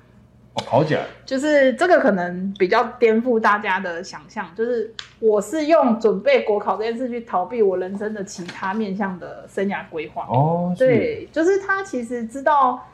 [0.56, 10.28] 哦，考假，就是这个可能比较颠覆大家的想象，就是我是用准备国考这件事去逃避我人生的其他面向的生涯规划。
[10.30, 12.88] 哦，是，对，就是他其实知道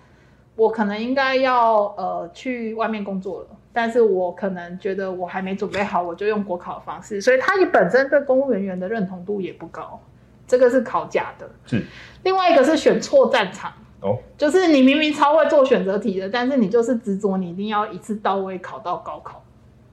[0.55, 10.01] 我可能应该要呃去外面工作了，但是我可能觉得我还没准备好，我就用国考的方式，所以他也本身对公务人员的认同度也不高，
[10.47, 11.49] 这个是考假的。
[11.65, 11.83] 是，
[12.23, 13.73] 另外一个是选错战场。
[14.01, 19.43] 哦，就是你明明超会做选择题的，但是你就是执着你一定要一次到位考到高考，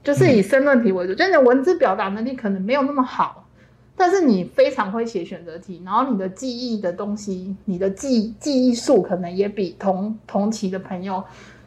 [0.03, 3.45] 就是以申论题为主，就是你的文字表达能力可能没有那么好，
[3.97, 11.21] 但是你非常会写选择题，然后你的记忆的东西，你的记记忆数可能也比同同期的朋友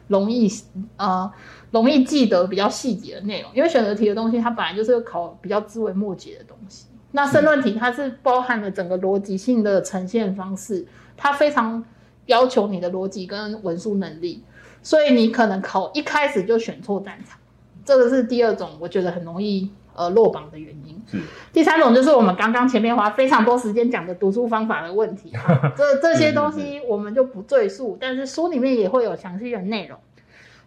[0.07, 0.49] 容易
[0.97, 1.31] 呃
[1.69, 6.87] 容易记得比较细节的内容，因为选择题的东西它本来就是考比较枝微末节的东西。
[7.11, 11.83] 那申论题它是包含了整个逻辑性的呈现方式，它非常
[12.31, 14.41] 要求你的逻辑跟文书能力，
[14.81, 17.37] 所以你可能考一开始就选错战场，
[17.83, 21.01] 这个是第二种我觉得很容易呃落榜的原因。
[21.11, 21.19] 是，
[21.51, 29.99] 第三种就是我们刚刚前面花非常多时间讲的读书方法的问题，啊 这这些东西我们就不赘述，但是书里面也会有详细的内容。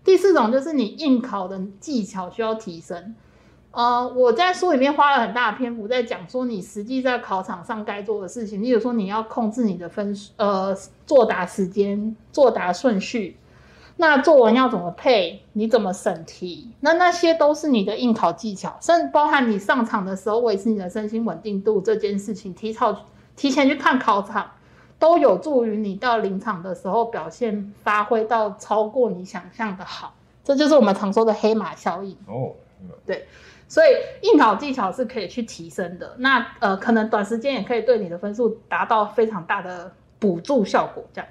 [0.04, 3.14] 第四种就是你应考的技巧需要提升。
[3.74, 13.36] 呃，我在书里面花了很大的篇幅在讲说你实际在考场上该做的事情，例如说你要控制你的分数，呃，作答时间、作答顺序，
[13.96, 22.96] 那作文要怎么配，你怎么审题，那那些都是你的应考技巧，甚至包含你上场的时候维持你的身心稳定度这件事情，提早
[23.34, 24.52] 提前去看考场，
[25.00, 30.14] 都有助于你到临场的时候表现发挥到超过你想象的好。
[30.44, 32.12] 这就是我们常说的黑马效应。
[32.28, 32.52] 哦，
[33.66, 33.88] 所以
[34.20, 36.14] 应考技巧是可以去提升的。
[36.18, 41.02] 那呃，可能短时间也可以对你的分数达到非常大的补助效果。
[41.12, 41.28] 这样，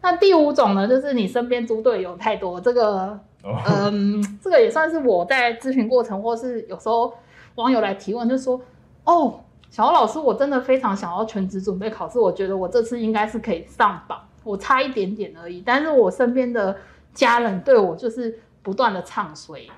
[0.00, 2.60] 那第五种呢，就是你身边猪队友太多。
[2.60, 7.12] 这个，哦，嗯，这个也算是我在咨询过程，或是有时候
[7.56, 8.60] 网友来提问，就说，
[9.04, 15.60] 哦，小欧老师，我真的非常想要全职准备考试，我觉得我这次应该是可以上榜，我差一点点而已。
[15.66, 16.76] 但是我身边的
[17.12, 19.68] 家人对我就是不断的唱衰。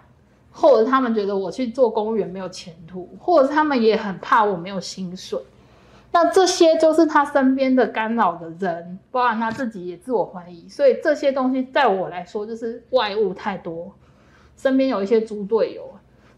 [0.58, 5.38] 或者他们觉得我去做公务员没有前途，或者他们也很怕我没有薪水。
[6.12, 10.66] 那这些就是他身边的干扰的人，包含他自己也自我怀疑。
[10.66, 13.92] 所以这些东西在我来说就是外物太多，
[14.56, 15.82] 身边有一些猪队友，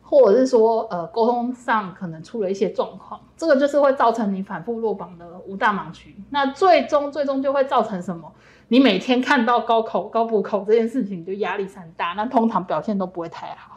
[0.02, 6.16] 或者是说呃沟通上可能出了一些状况，这个就是会造成你反复落榜的五大盲区。
[6.30, 8.32] 那最终最终就会造成什么？
[8.66, 13.67] 你每天看到高考高补考这件事情，就压力山大，那通常表现都不会太好。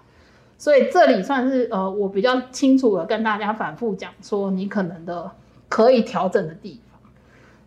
[0.62, 5.32] 所以这里算是呃，我比较清楚的跟大家反复讲说，你可能的
[5.68, 7.00] 可以调整的地方。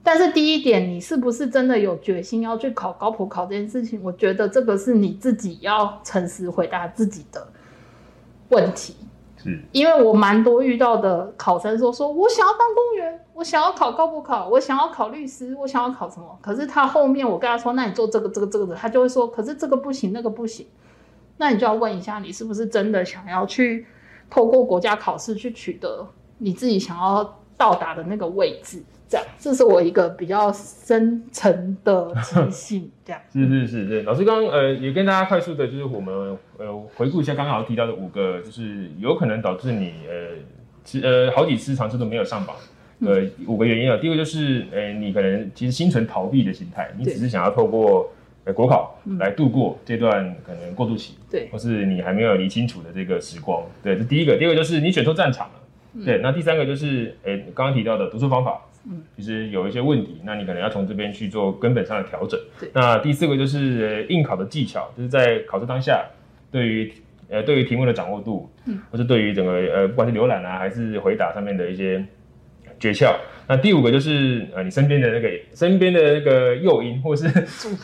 [0.01, 4.01] 但是第一点，你是不是真的有决心要去考高普考这件事情？
[4.01, 7.45] 我觉得这个是你自己要诚实回答自己的
[8.51, 8.95] 问题。
[9.45, 16.39] 嗯，因为我蛮多遇到的考生说，说我想要当公务员，我想要考高普考，我想要考律师，我想要考什么？
[16.41, 20.65] 可是他后面我跟他说，那你做这个这个这个的，他就会说，可是这个不行，那个不行。
[21.37, 23.87] 那你就要问一下，你是不是真的想要去
[24.31, 26.07] 透过国家考试去取得
[26.39, 28.83] 你自己想要到达的那个位置？
[29.09, 32.91] 这样，这是我一个比较深层的提醒。
[33.05, 40.37] 这样， 是是是是，老师刚刚呃也跟大家快速的，就是我们呃回顾一下刚刚提到的五个，就是有可能导致你呃
[40.85, 42.57] 其呃好几次尝试都没有上榜，
[43.01, 43.99] 呃五个原因啊。
[43.99, 48.09] 第一个就是呃你可能其实心存逃避的心态，你只是想要透过。
[48.45, 54.37] 呃，国考来度过这段可能过渡期，对，或是你还没有理清楚的这个时光，对，这第一个。
[54.37, 56.19] 第二个就是你选错战场了，对。
[56.19, 62.39] 那第三个就是，哎，刚刚提到的读书方法，嗯，其实有一些问题，那你可能要从这边去做根本上的调整。
[62.61, 62.69] 对。
[62.75, 66.05] 那第四个就是应考的技巧，就是在考试当下，
[66.51, 66.93] 对于
[67.31, 72.05] 呃对于题目的掌握度，嗯，或是对于整个呃不管是浏览啊还是回答上面的一些
[72.79, 73.15] 诀窍。
[73.47, 77.29] 那第五个就是呃，你身边的那个身边的那个诱因，或是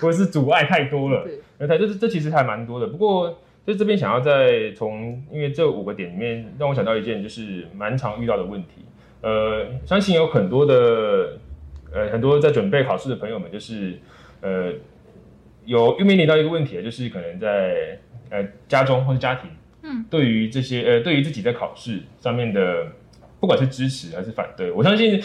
[0.01, 1.23] 或是阻碍太多了。
[1.59, 2.87] 对，它就是这其实还蛮多的。
[2.87, 8.87] 不过就这边想要再从，因为这五个点里面让我想到一件就是蛮常遇到的问题。
[9.21, 11.39] 呃，相信有很多的
[11.93, 13.99] 呃很多在准备考试的朋友们，就是
[14.41, 14.73] 呃
[15.67, 17.99] 有面临到一个问题，就是可能在
[18.31, 19.51] 呃家中或者家庭，
[19.83, 22.87] 嗯，对于这些呃对于自己在考试上面的。
[23.41, 25.21] 不管是支持还是反对，我相信，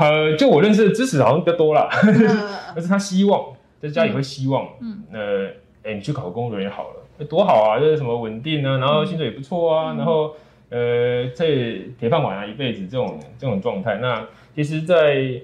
[0.00, 1.90] 呃，就我认识的支持好像比较多啦。
[2.74, 5.48] 但是他希望在家里会希望，嗯，呃，
[5.82, 10.34] 哎，你去考公务员好了，多好啊，就是什么稳定啊，然后薪水也不错啊，然后
[10.70, 13.98] 呃，这铁饭碗啊，一辈子这种这种状态。
[13.98, 15.38] 那其实，在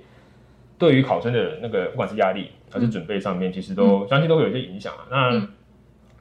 [0.79, 5.05] 对于考生的那个不管是压力还是准备上面，其实都相信都会有一些影响啊。
[5.11, 5.49] 那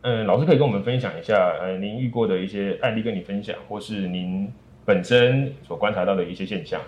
[0.02, 4.52] 嗯，老师可以跟我们分享一下，呃，您遇过的一些案例跟你分享，或是您。
[4.88, 6.80] 本身所观察到的一些现象，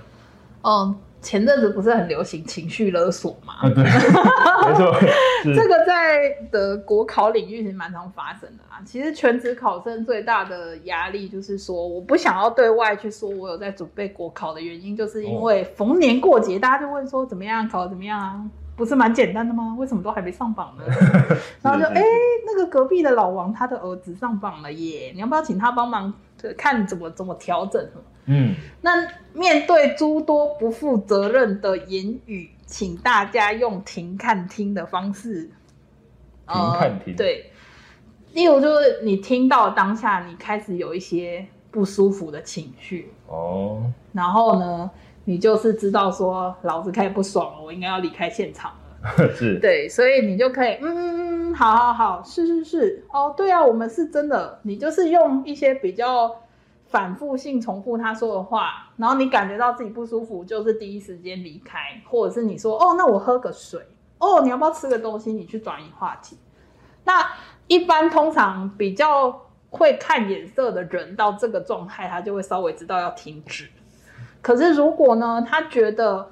[0.64, 3.56] 嗯，前阵子不是很流行情绪勒索嘛？
[3.56, 4.96] 啊，对， 没错，
[5.44, 8.80] 这个在的国考领域是蛮常发生的啊。
[8.86, 18.42] 其实全职考生最大的压力就是说，我不想要对外去说我有在准备国考的原因，就是因为逢年过节，大家就问说怎么样考怎么样啊？
[18.80, 19.76] 不是蛮简单的吗？
[19.78, 20.84] 为什么都还没上榜呢？
[21.62, 22.02] 然后就哎，
[22.48, 26.14] 那个隔壁的老王他的儿子上榜了耶，你要不要请他帮忙？
[26.58, 27.86] 看怎么怎么调整
[28.24, 35.50] 嗯，那面对诸多不负责任的言语，请大家用停看听的方式，
[36.48, 37.14] 停看听。
[37.14, 37.52] 对，
[38.32, 44.90] 例如就是你听到当下，你开始有一些不舒服的情绪哦，然后呢，
[45.30, 49.30] 你就是知道说，老子开始不爽了，我应该要离开现场了。
[49.38, 56.36] 是，对，所以你就可以，嗯嗯嗯，好好好，是是是，哦，对啊，我们是真的，你就是用一些比较。
[56.92, 63.80] 反复性重复他说的话，然后你感觉到自己不舒服，就是第一时间离开，或者是你说哦，那我喝个水，
[64.18, 65.32] 哦，你要不要吃个东西？
[65.32, 66.36] 你去转移话题。
[67.04, 67.24] 那
[67.68, 69.40] 一般通常比较
[69.70, 73.70] 会看眼色的人，到这个状态，他就会稍微知道要停止。
[74.42, 76.32] 可是如果呢，他觉得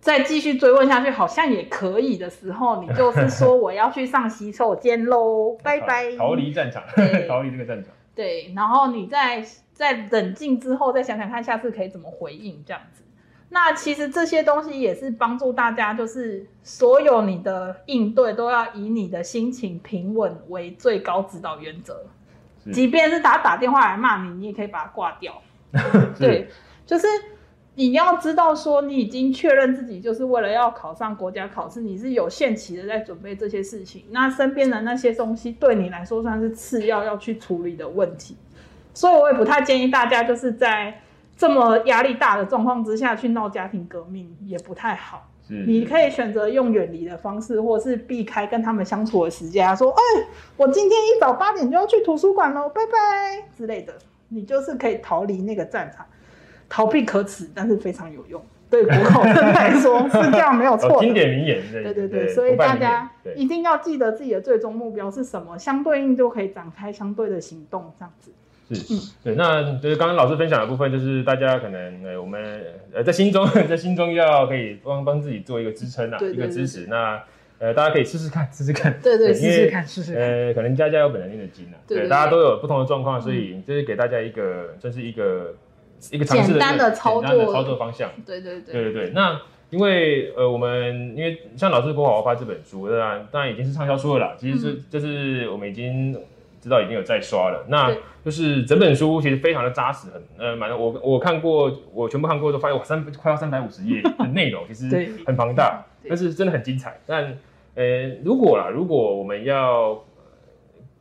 [0.00, 6.82] 再继续追问下去好像也可以的时候，你就是说我要去上洗手间喽， 拜拜，逃离战场，
[7.28, 7.92] 逃离这个战场。
[8.14, 9.44] 对，然后你再。
[9.76, 13.02] 再冷静之后，再想想看下次可以怎么回应这样子。
[13.50, 22.06] 那其实这些东西也是帮助大家，就是所有你的应对都要以你的心情平稳为最高指导原则。
[22.72, 25.42] 即便是他打电话来骂你，你也可以把他挂掉。
[26.18, 26.48] 对，
[26.86, 27.06] 就是
[27.76, 34.04] 你要知道说，你已经确认自己就是为了要考上国家考试，你是有限期的在准备这些事情。
[34.10, 38.36] 那身边的那些东西对你来说算是次要要去处理的问题，
[38.94, 41.00] 所以我也不太建议大家就是在
[41.36, 45.28] 这么压力大的状况之下去闹家庭革命，也不太好。
[45.48, 50.02] 你可以选择用远离的方式，或是避开跟他们相处的时间啊，说，哎，
[50.56, 53.94] 我今天一早八点就要去图书馆喽，拜拜之类的，
[54.30, 56.04] 你就是可以逃离那个战场，
[56.68, 58.42] 逃避可耻，但是非常有用。
[58.68, 68.32] 对国考生来说 是这样没有错哦，经典名言，对对对，所以大家一定要记得自己的最终目标是什么，相对应就可以展开相对的行动，这样子。
[68.74, 72.60] 是，嗯对，那就是刚刚老师分享的部分，就是大家可能呃，我们
[72.92, 76.86] 呃在心中 在心中要可以帮帮自己做一个支撑啊，对对一个支持。
[76.88, 77.22] 那
[77.60, 80.20] 呃，大家可以试试看，试试看，对对，试试看，试试看。
[80.20, 85.54] 呃，可能家家有本难念的经啊，对对对大家都有不同的状况，所以就是给大家一个，这是一个
[86.10, 88.10] 一个尝试简单的的操作简单的操作方向。
[88.24, 88.72] 对对对。
[88.72, 94.36] 对对对，那因为呃，我们因为像老师国考发这本书，当然当然已经是畅销书了啦。
[94.38, 96.16] 其实是、就是我们已经
[96.60, 97.92] 知道已经有在刷了，那
[98.24, 104.88] 就是整本书其实非常的扎实，很呃蛮我我看过，我全部看过都发现哇三快要三百五十页的内容，其实
[105.26, 106.98] 很庞大，但是真的很精彩。
[107.04, 107.36] 但
[107.74, 110.04] 呃，如果啦，如果我们要呃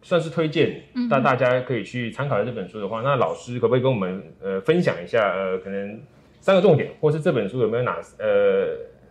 [0.06, 6.00] 算是推荐嗯大大家可以去参考这本书的话，那老师可不可以跟我们呃分享一下呃可能
[6.40, 8.68] 三个重点，或是这本书有没有哪呃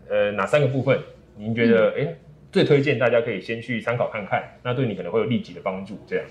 [0.08, 0.96] 呃哪三个部分，
[1.36, 2.16] 您觉得哎、诶
[2.52, 6.24] 最推荐大家可以先去参考看看，那对你可能会有立即的帮助，这样。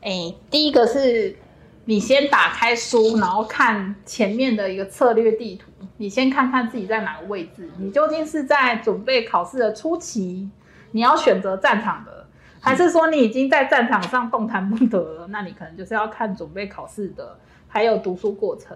[0.00, 1.36] 哎，第一个是
[1.84, 10.50] 你先打开书，然后看前面的一个策略地图，你先看看自己在哪个位置，你究竟是在准备考试的初期，
[10.90, 12.23] 你要选择战场的，
[12.64, 15.26] 还是说你已经在战场上动弹不得了？
[15.28, 17.36] 那你可能就是要看准备考试的，
[17.68, 18.74] 还有读书过程。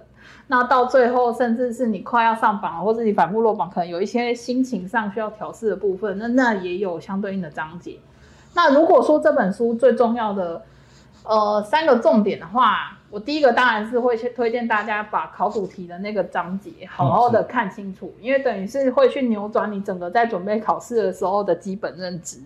[0.48, 7.98] 那到最后，甚至是你快要上榜了，或者你反复落榜，可能有一些心情上需要调试的部分，那那也有相对应的章节。
[8.54, 10.62] 那如果说这本书最重要的
[11.24, 22.38] 呃，三个重点的话，我第一个当然是会去推荐大家把考古题的那个章节好好的看清楚，因为等于是会去扭转你整个在准备考试的时候的基本认知。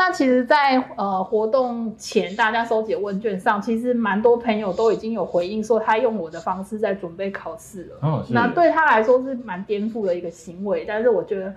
[0.00, 7.96] 那其实在，呃活动前，大家收集的问卷上，其实蛮多朋友都已经有回应说，他用我的方式在准备考试了。
[8.00, 11.54] 哦那对他来说是蛮颠覆的一个行为，但是我觉得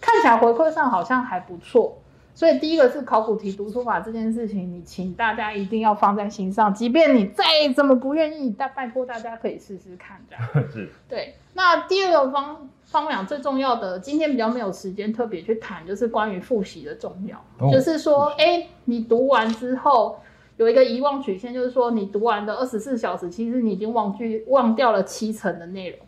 [0.00, 1.98] 看起来回馈上好像还不错。
[2.34, 10.68] 所以第一个是考古题读书法这件事情，你请大家一定要放在心上，即便你再怎么不愿意，但拜托大家可以试试看这样。
[10.72, 17.36] 是对，那第二个方方面最重要的，今天比较没有时间特别去谈，就是关于复习的重要。
[17.58, 20.18] 哦就是说，哎，你读完之后
[20.56, 25.98] 有一个遗忘曲线，就是说你读完的二十四小时，其实你已经忘记忘掉了七成的内容。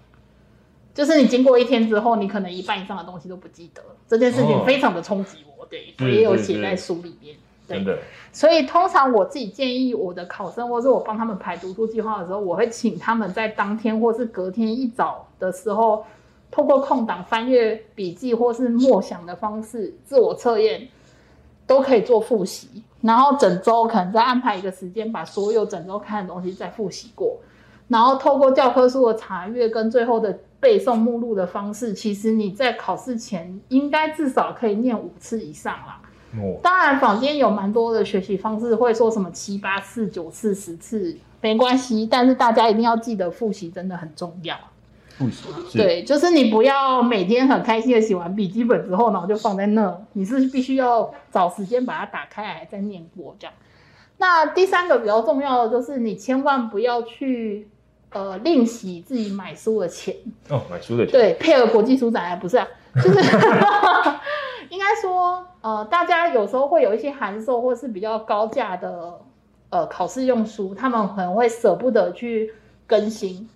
[0.94, 5.51] 就是你经过一天之后，你可能一半以上的东西都不记得，这件事情哦非常的冲击我，
[5.96, 7.36] 对我也有写在书里面。
[7.68, 7.96] 对真的
[8.32, 16.04] 所以通常我自己建议我的考生，或是我帮他们排读书计划的时候，我会请他们在当天或是隔天一早的时候，
[16.50, 20.88] 透过空档翻阅笔记或是默想的方式自我测验，
[21.66, 22.82] 都可以做复习。
[23.00, 27.38] 然后整周可能再安排一个时间，把所有整周看的东西再复习过。
[27.92, 36.00] 然后透过教科书的查阅跟最后的背诵目录的方式，其实你在考试前应该至少可以念五次以上啦。
[36.38, 42.08] 哦当然，坊间有蛮多的学习方式，会说什么七八次、九次、十次，没关系。
[42.10, 44.56] 但是大家一定要记得复习真的很重要。
[45.18, 53.52] 复习对，就是你不要每天很开心的写完笔记本之后，然后就放在那，你是必须要找时间把它打开来再念过这样。
[54.16, 57.68] 那第三个比较重要的就是，你千万不要去
[58.12, 60.14] 呃吝惜自己买书的钱。
[60.48, 63.18] 哦买书的钱对，配合国际书展还不是啊，就是
[64.70, 69.20] 应该说，呃，大家有时候会有一些函授或是比较高价的
[69.70, 72.54] 呃考试用书，他们可能会舍不得去
[72.86, 73.48] 更新。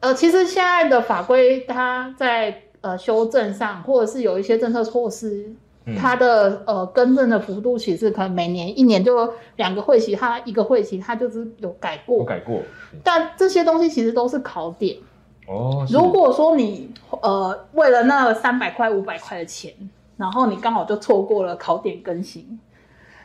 [0.00, 5.56] 呃，其实现在的法规它在呃修正上，或者是有一些政策措施，嗯
[5.98, 12.62] 它的呃更正的幅度其实可能每年一年就两个会期，它一个会期它就是有改过，我改过
[13.02, 14.96] 但这些东西其实都是考点。
[15.48, 16.88] 哦如果说你
[17.20, 19.74] 呃为了那三百块五百块的钱，
[20.16, 22.60] 然后你刚好就错过了考点更新，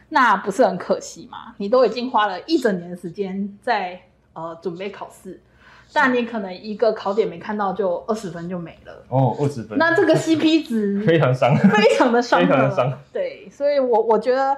[0.10, 1.54] 那不是很可惜吗？
[1.58, 4.02] 你都已经花了一整年的时间在
[4.34, 5.40] 呃准备考试，
[6.00, 8.94] 但你可能一个考点没看到，就二十分就没了。
[9.10, 12.94] 哦，二十分，那这个 CP 值 非常伤，非常的伤， 非常的伤。
[13.12, 14.56] 对，所以我我觉得，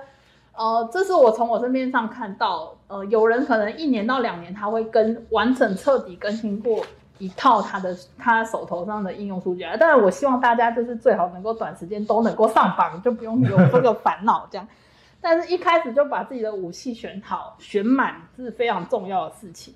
[0.54, 6.86] 呃，这是我从我身边上看到，呃，有人可能一年到两年他会跟完整彻底更新过
[7.20, 9.78] 一套他的他手头上的应用数据啊。
[9.80, 14.68] 但是，我希望大家就是最好能够短时间都能够上榜，就不用有这个烦恼这样。
[15.22, 19.74] 但是一开始就把自己的武器选好、选满是非常重要的事情。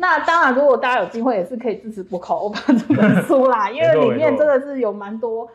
[0.00, 5.46] 那当然，如果大家有机会，也是可以支持国考欧巴这本书啦，因为里面真的是有蛮多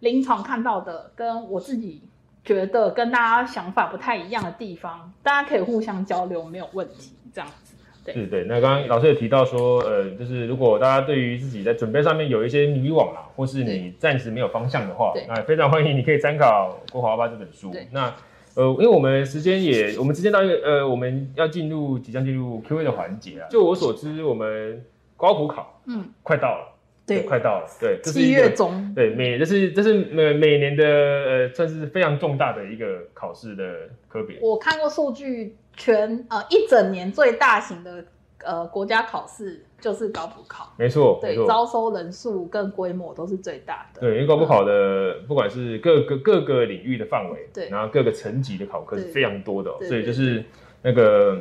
[0.00, 2.02] 临床看到的，跟我自己
[2.44, 7.14] 觉得跟大家想法不太一样的地方，大家可以互相交流，没有问题。
[7.32, 7.74] 这样子，
[8.04, 8.44] 对对对。
[8.44, 17.74] 那刚刚老师也提到说，呃，就是如果大家对于自己在准备上面有一些迷惘啦，或是你暂时没有方向的话，那非常欢迎你可以参考《国考欧巴》这本书。
[17.92, 18.12] 那
[18.56, 23.46] 呃，因为我们时间也，我们时间到一个呃，我们要进入即将进入 Q A 的环节啊。
[23.50, 24.82] 就我所知，我们
[25.16, 26.74] 高普考，嗯，快到了，
[27.06, 34.38] 对，快到了，对，七月中，对，每这是这是每每年的呃，算是非常重大的一个考试的科别。
[34.40, 38.04] 我看过数据，全呃一整年最大型的。
[38.46, 44.00] 呃，国家考试就是高普考，没错，对，招收人数跟规模都是最大的。
[44.00, 50.44] 对，因为高普考的不管是各个各个领域的范围，对，然后各个层级的考科是非常多的，所以就是
[50.82, 51.40] 那个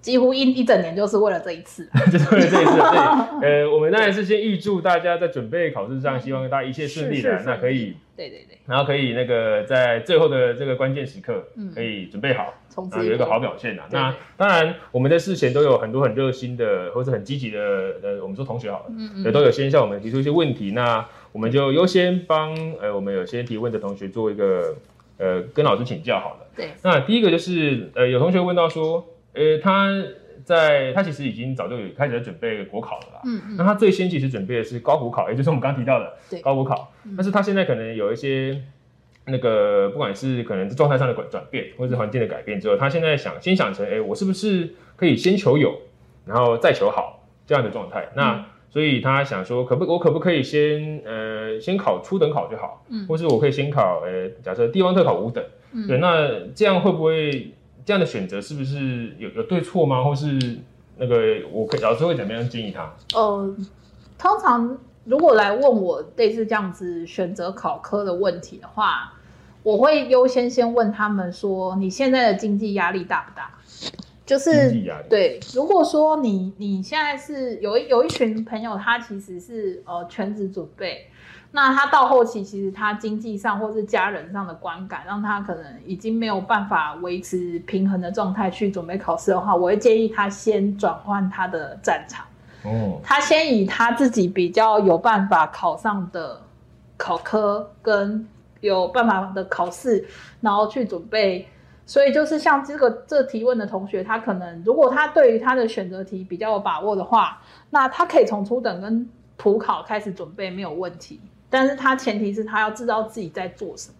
[0.00, 2.76] 几乎一一整年就是为了这一次， 就是为了这一次。
[3.40, 11.44] 对，呃，我们当然是先预祝大家在准备考试上，希望大家一切顺利的，那可以，对对对，然后可以那个在最后的这个关键时刻，
[11.74, 12.54] 可以准备好。
[12.92, 13.82] 啊，有一个好表现的。
[13.90, 17.58] 那当然，我们在事前都有很多很热心的，或者很积极的，
[18.04, 20.70] 呃，我们说同学好了，嗯嗯，都有先向我们提出一些问题。
[20.70, 24.76] 那我们就优先帮呃，我们有些提问的同学做一个
[25.16, 26.46] 呃，跟老师请教好了。
[26.54, 26.70] 对。
[26.84, 29.04] 那第一个就是呃，有同学问到说，
[29.38, 29.88] 呃，他
[30.44, 33.20] 在他其实已经早就有开始在准备国考了啦。
[33.24, 33.56] 嗯嗯。
[33.56, 36.12] 那他最先其实准备的是高补考，也就是我们刚提到的
[36.42, 36.92] 高补考。
[37.16, 38.60] 但是他现在可能有一些。
[39.30, 45.82] 那个不管是可能状态上的转转变，或者是环境的改变之后，他现在想先想成，哎，我是不是可以先求有，
[46.24, 48.08] 然后再求好这样的状态？
[48.16, 57.52] 那所以他想说，可不我可不可以先呃先考初等考就好，嗯，或是我可以先考呃假设地方特考五等，嗯，对，那这样会不会
[57.88, 60.04] 这样的选择是不是有有对错吗？
[60.04, 60.38] 或是
[60.98, 61.16] 那个
[61.50, 62.92] 我可以老师会怎么样建议他？
[63.14, 63.56] 呃，
[64.18, 69.14] 通常如果来问我类似这样子选择考科的问题的话。
[69.64, 73.50] 我会优先先问他们说，你现在的经济压力大不大？
[74.28, 74.70] 就是
[75.08, 81.06] 对，如果说你你现在是有一有一群朋友，他其实是呃全职准备，
[81.52, 92.26] 那他到后期其实他经济上或是家人上的观感，让他可能已经没有办法维持平衡的状态去准备考试的话，我会建议他先转换他的战场。
[92.64, 96.38] 哦，他先以他自己比较有办法考上的
[96.98, 98.28] 考科跟。
[98.60, 100.04] 有办法的考试，
[100.40, 101.46] 然后去准备，
[101.88, 109.08] 所以就是像这个这提问的同学，他可能如果他对于他的选择题比较有把握的话，那他可以从初等跟
[109.38, 111.18] 普考开始准备没有问题，
[111.48, 113.94] 但是他前提是他要知道自己在做什么。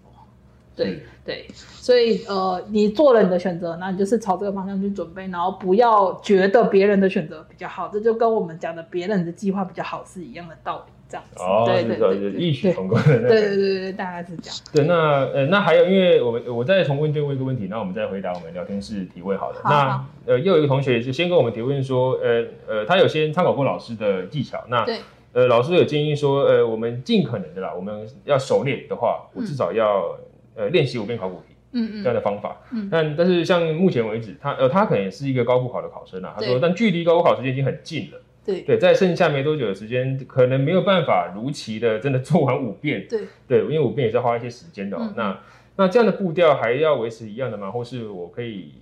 [0.77, 10.93] 对对，所以呃，你做了你的选择，那你就是朝这个方向去准备，然后不要觉得别人的选择比较好，这就跟我们讲的别人的计划比较好是一样的道理。
[11.09, 13.05] 这样子，对对对，异曲同工的。
[13.05, 14.59] 对对对对，大概是这样。
[14.73, 19.61] 对，那呃，那还有，因为我们我再从问卷问一个问题，那我们再回答我们聊天室提问好了。
[19.65, 24.87] 那呃，又有一个同学就先跟我们提问说，呃呃，他有先参考过老师的技巧，那
[25.33, 30.19] 呃，老师有建议说，呃，我们尽可能的啦，我们要熟练的话，我至少要
[30.55, 32.57] 呃练习五遍考古题，嗯嗯，这样的方法。
[32.73, 32.89] 嗯。
[32.91, 38.21] 但但是像目前为止，他呃他可能也是一个高复考的考生啊，他说，但距离高复考时间已经很近了。
[38.49, 43.07] 对对，在剩下没多久的时间，可能没有办法如期的真的做完五遍。
[43.07, 44.97] 对对，因为五遍也是要花一些时间的。
[45.15, 45.39] 那
[45.77, 47.71] 那这样的步调还要维持一样的吗？
[47.71, 48.73] 或是我可以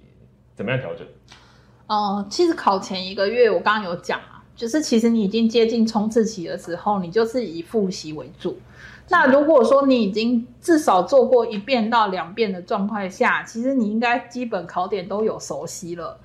[0.55, 1.05] 怎么样调整？
[1.89, 8.57] 哦，其实考前一个月，我刚刚有讲啊，就是其实你已经接近冲刺期的时候，你就是以复习为主。
[9.09, 16.19] 那如果说你已经至少做过一遍到两遍的状况下，其实你应该基本考点都有熟悉了。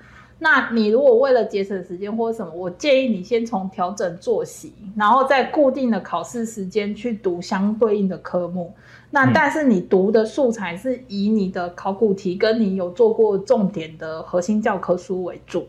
[0.43, 8.73] 那你如果为了节省时间或者什么，我建议你先从调整作息，然后在固定的考试时间去读相对应的科目。
[9.11, 15.67] 那但是你读的素材是以你的考古题跟你有做过重点的核心教科书为主，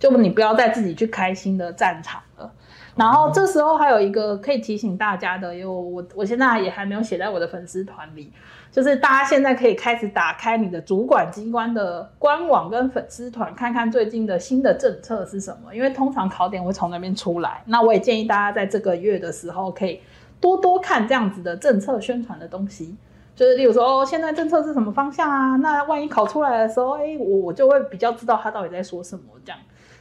[0.00, 2.52] 就你不要再自己去开新的战场了。
[2.96, 8.32] 然后这时候还有一个可以提醒大家的，有我我现在也还没有写在我的粉丝团里，
[8.70, 17.62] 就是大家现在可以开始打开你的主管机关的官网跟粉丝团，看看最近的新的政策是什么，因为通常考点会从那边出来。
[17.66, 20.00] 那我也建议大家在这个月的时候可以
[20.40, 22.96] 多多看这样子的政策宣传的东西。
[23.34, 25.54] 就是例如说，哦，现在政策是什么方向啊？
[25.58, 29.58] 那万一考出来的时候，哎，我我就会比较知道他到底在说什么这样。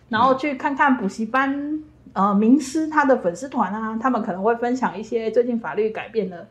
[0.09, 6.47] 然后去看看补习班，呃，名师他的粉丝团啊，他们可能会分享一些最近法律改变的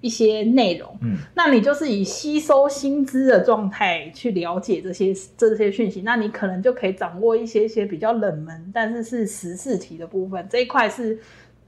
[0.00, 0.96] 一些内容。
[1.00, 10.46] 嗯，那你就是以吸收薪资的状态去了解这些这些讯息，那你可能就可以掌握一些些比较冷门，但是是时事题的部分。
[10.50, 11.18] 这一块是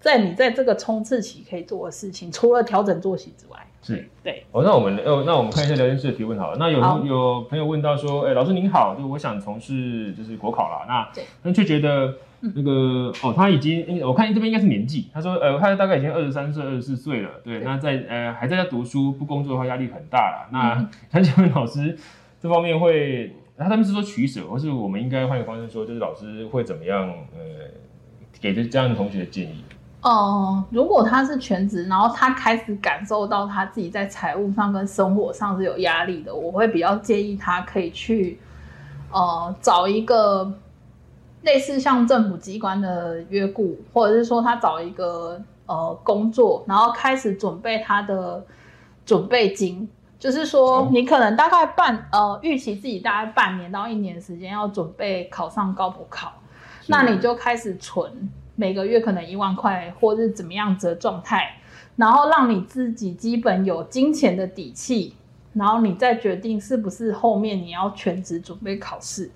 [0.01, 3.59] 在你在这个冲刺期可以做的事情，除了调整作息之外。
[3.83, 6.59] 是对，哦，那我们哦，那我们看一下聊天室的提问好了。
[6.59, 20.49] 那有有朋友问到说，哎、老师您好，就我想从事就是国考啦，那对但却觉得那个、哦，他已经，应我看这边应该是年纪，他说呃，他大概已经二十三岁、二十四岁了，对，对那在呃还在家读书，不工作的话压力很大啦。
[20.51, 21.97] 那嗯想请问老师
[22.41, 27.41] 这方面会，他他们是说取舍，或是我们应该换一个方式说，就是老师会怎么样呃
[28.41, 29.63] 给这这样的同学建议？
[30.03, 38.39] 哦，如果他是全职，然后他开始感受到他自己在财务上跟生活上是有压力的，我会比较建议他可以去，
[39.13, 40.51] 呃，找一个
[41.43, 48.45] 类似像政府机关的约雇，或者是说他找一个呃工作，然后开始准备他的
[49.05, 49.89] 准备金。
[50.19, 56.31] 就是说，你可能大概半呃预期自己大概半年到一年时间要准备考上高普考，
[56.89, 61.57] 那你就开始存，每个月可能一万块，或是怎么样子的状态，
[61.97, 65.15] 然后让你自己基本有金钱的底气，
[65.55, 69.31] 然后你再决定是不是后面你要全职准备考试。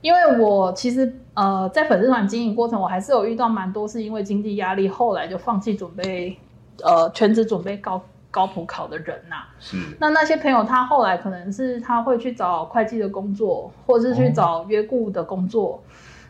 [0.00, 6.38] 因为我其实呃在粉丝团经营过程，我还是有遇到蛮多是因为经济压力，后来就放弃准备
[6.82, 15.82] 呃全职准备高高普考的人呐、是那那些朋友，他后来可能是他会去找会计的工作，或是去找约雇的工作。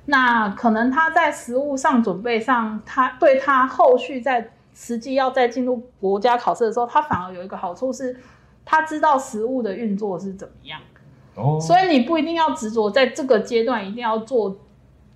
[0.07, 8.17] 那可能他在实务上准备上，他对他后续在实际要再进入国家考试的时候，他反而有一个好处是，
[8.65, 10.81] 他知道实务的运作是怎么样。
[11.41, 14.57] 哦，所以你不一定要执着在这个阶段一定要做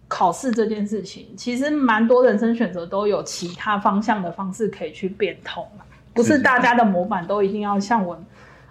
[0.06, 8.16] 考试这件事情，其实蛮多人生选择都有其他方向的方式可以去变通啊不是大家的模板都一定要像我，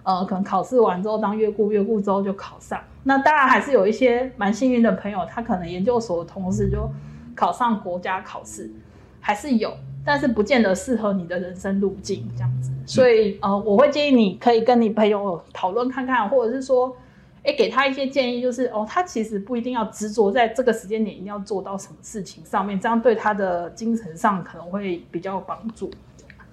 [0.04, 2.80] 呃，可能考试完之后当月顾，月顾之后就考上。
[3.04, 6.90] 那当然还是有一些蛮幸运的朋友，他可能研究所的同时就
[7.36, 8.72] 考上国家考试，
[9.20, 9.74] 还是有，
[10.06, 12.72] 但是不见得适合你的人生路径这样子。
[12.86, 16.96] 所以呃，我会建议你可以跟你朋友讨论看看，或者是说。
[17.44, 25.92] 哎，给他一些建议，就是哦，他其实不一定要执着在这个时间点一定要做到什么事情上面，这样对他的精神上可能会比较有帮助。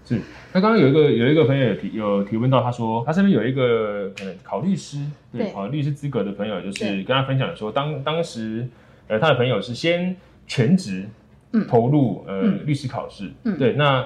[0.05, 0.20] 是，
[0.53, 4.99] 那刚刚有一个有一个朋友有提有提问到，他说他身边有一个可能考律师，
[5.32, 8.66] 对，考律师资格的朋友，就是跟他分享说，当当时
[9.07, 10.16] 呃他的朋友是先
[10.49, 11.07] 全职
[11.53, 14.05] 嗯投入呃、嗯律师考试，嗯对，那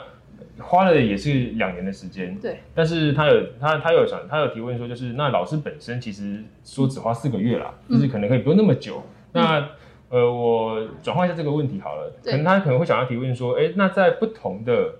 [0.59, 7.97] 花了也是两年的时间，对，但是他有他他有想他有提问说，就是那老师本身其实说只花四个月啦，嗯。
[7.97, 9.03] 就是可能可以不用那么久。
[9.33, 9.69] 那
[10.11, 14.95] 呃，我转换一下这个问题好了，可能他可能会想要提问说，哎，那在不同的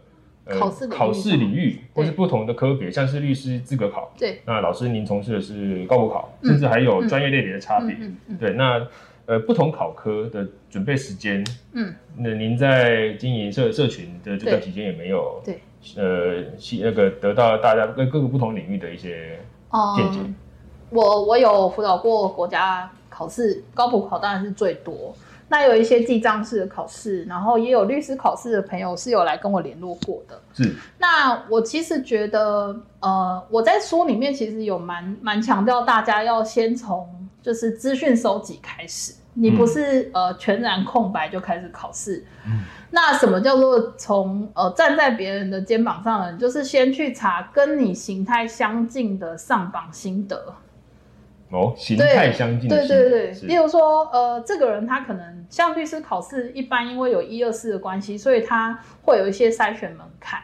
[0.45, 6.49] 呃考试领域考试领域，或是不同的科别，像是律师资格考，对，那老师您从事的是高补考，嗯。
[6.49, 7.09] 甚至还有嗯。
[7.09, 7.97] 专业类别的差别。
[8.41, 8.85] 对，那
[9.27, 15.61] 呃不同考科的准备时间，嗯，那您在经营社社群的这段期间也没有对，
[15.97, 19.39] 呃系那个得到大家跟各个不同领域的一些
[19.97, 20.19] 见解？
[20.25, 20.35] 嗯，
[20.91, 25.15] 我我有辅导过国家考试，高普考当然是最多。
[25.47, 30.41] 那有一些记账式的考试，然后也有律师考试的朋友是有来跟我联络过的。
[30.55, 37.07] 是那我其实觉得，呃，我在书里面其实有蛮蛮强调大家要先从
[37.45, 42.25] 就是资讯收集开始，你不是、呃全然空白就开始考试。
[42.47, 46.39] 嗯那什么叫做从呃站在别人的肩膀上呢？
[46.39, 50.55] 就是先去查跟你形态相近的上榜心得。
[51.51, 60.41] 哦，形态相近的对对对，例如说，呃，这个人他可能像律师考试，一般因为有一二四的关系，所以他会有一些筛选门槛。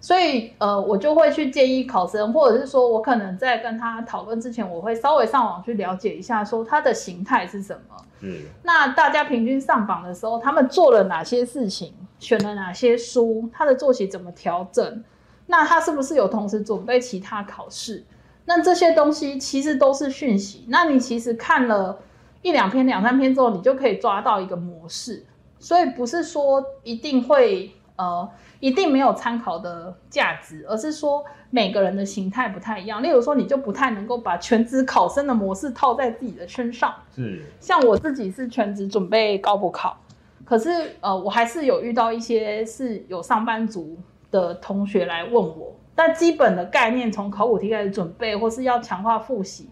[0.00, 7.96] 所以，呃，我就会去建议考生，或者是说我可能在跟他讨论之前，我会稍微上网去了解一下，说他的形态是什么。
[8.22, 15.04] 嗯那大家平均上榜的时候，他们做了哪些事情，选了哪些书，他的作息怎么调整？
[15.46, 18.04] 那他是不是有同时准备其他考试？
[18.46, 20.64] 那这些东西其实都是讯息。
[20.68, 21.98] 那你其实看了
[22.42, 25.24] 一两篇、两三篇之后，你就可以抓到一个模式。
[25.58, 28.28] 所以不是说一定会呃
[28.60, 33.02] 一定没有参考的价值，而是说每个人的形态不太一样。
[33.02, 36.94] 例如说，你就不太能够把全职考生的模式套在自己的身上。
[37.14, 39.98] 是，像我自己是全职准备高补考，
[40.44, 40.68] 可是
[41.00, 43.96] 呃，我还是有遇到一些是有上班族
[44.30, 49.70] 的同学来问我，但基本的概念从考古题开始准备，或是要强化复习、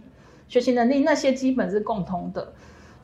[0.49, 2.55] 学习能力，那些基本是共通的。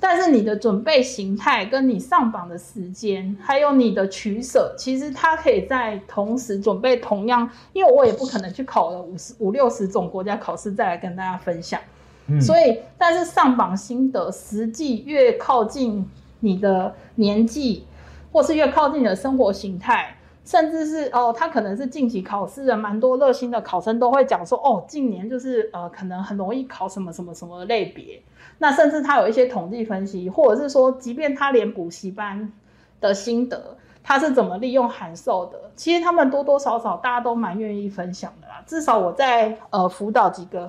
[0.00, 11.80] 但是你的准备形态跟你上榜的时间，还有你的取舍，其实它可以在同时准备同样，因为我也不可能去考了五十五六十种国家考试再来跟大家分享。
[12.26, 16.08] 嗯所以，但是上榜心得，实际越靠近
[16.40, 17.84] 你的年纪，
[18.32, 28.22] 或是越靠近你的生活形态，甚至是哦，他可能是近期考试的蛮多热心的考生都会讲说，哦，近年就是呃，可能很容易考什么什么什么类别。
[28.58, 32.52] 那甚至他有一些统计分析，或者是说，即便他连补习班
[33.00, 38.62] 的心得，他是怎么利用函授的，其实他们多多少少大家都蛮愿意分享的啦。
[38.66, 40.68] 至少我在呃辅导几个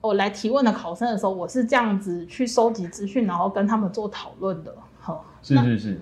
[0.00, 4.72] 我来提问的考生的时候，我是这样子去收集资讯，然后跟他们做讨论的。
[4.98, 6.00] 好，是是是，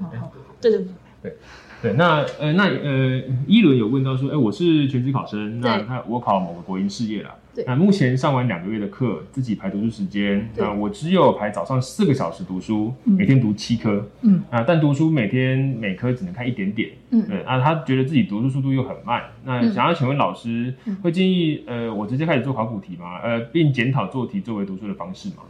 [0.61, 0.87] 对对
[1.23, 1.37] 对，
[1.81, 5.87] 对，那呃，那呃，一轮有问到说，哎、我是全职考生，那对。
[5.87, 7.65] 他我考某个国营事业啦，对。
[7.69, 10.65] 那目前上完两个月的课，自己排读书时间，对。
[10.65, 13.15] 那我只有排早上四个小时读书，嗯。
[13.15, 14.43] 每天读七科，嗯。
[14.51, 17.29] 啊，但读书每天每科只能看一点点，嗯。
[17.29, 19.73] 对，啊，他觉得自己读书速度又很慢，那嗯。
[19.73, 20.97] 想要请问老师，嗯。
[21.03, 23.21] 会建议呃我直接开始做考古题吗？
[23.23, 25.45] 呃，并检讨做题作为读书的方式吗？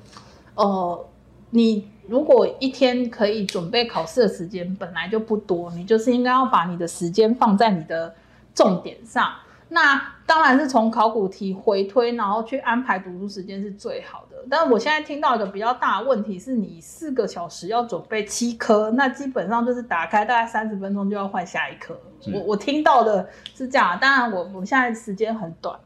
[0.57, 1.07] 呃，
[1.51, 8.15] 你如果一天可以准备考试的时间本来就不多，你就是应该要把你的时间放在你的
[8.55, 9.31] 重点上。
[9.71, 14.39] 那当然是从考古题回推，然后去安排读书时间是最好的。
[14.49, 21.95] 但我现在听到一个比较大问题是，你四个小时要准备七科，那基本上就是打开大概三十分钟就要换下一科。
[22.33, 25.79] 我我听到的是这样，当然我我现在时间很短，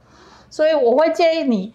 [0.49, 1.75] 所以我会建议你，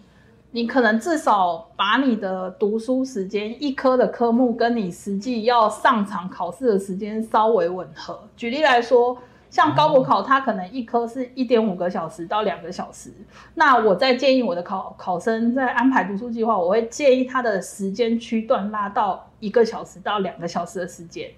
[0.50, 8.18] 你可能至少把你的读书时间一科的科目跟你实际要上场考试的时间稍微吻合。
[8.34, 9.18] 举例来说，
[9.50, 13.12] 像高补考，它可能一科是一点五个小时到两个小时。
[13.54, 21.30] 那我在建议我的考考生在安排读书计划，我会建议他的时间区段拉到一个小时到两个小时的时间，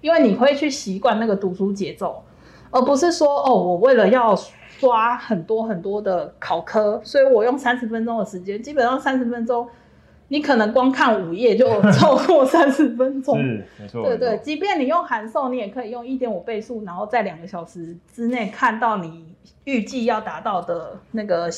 [0.00, 2.20] 因为你会去习惯那个读书节奏，
[2.70, 4.34] 而不是说哦，我为了要
[4.78, 9.66] 刷很多很多的考科，所以我用三十分钟的时间，基本上三十分钟，
[10.28, 13.38] 你可能光看五页就超过三十分钟。
[13.40, 19.24] 是，没错，对对，即便你用函授，你也可以用一点五倍速，然后在两个小时之内看到你
[19.64, 21.48] 预计要达到的那个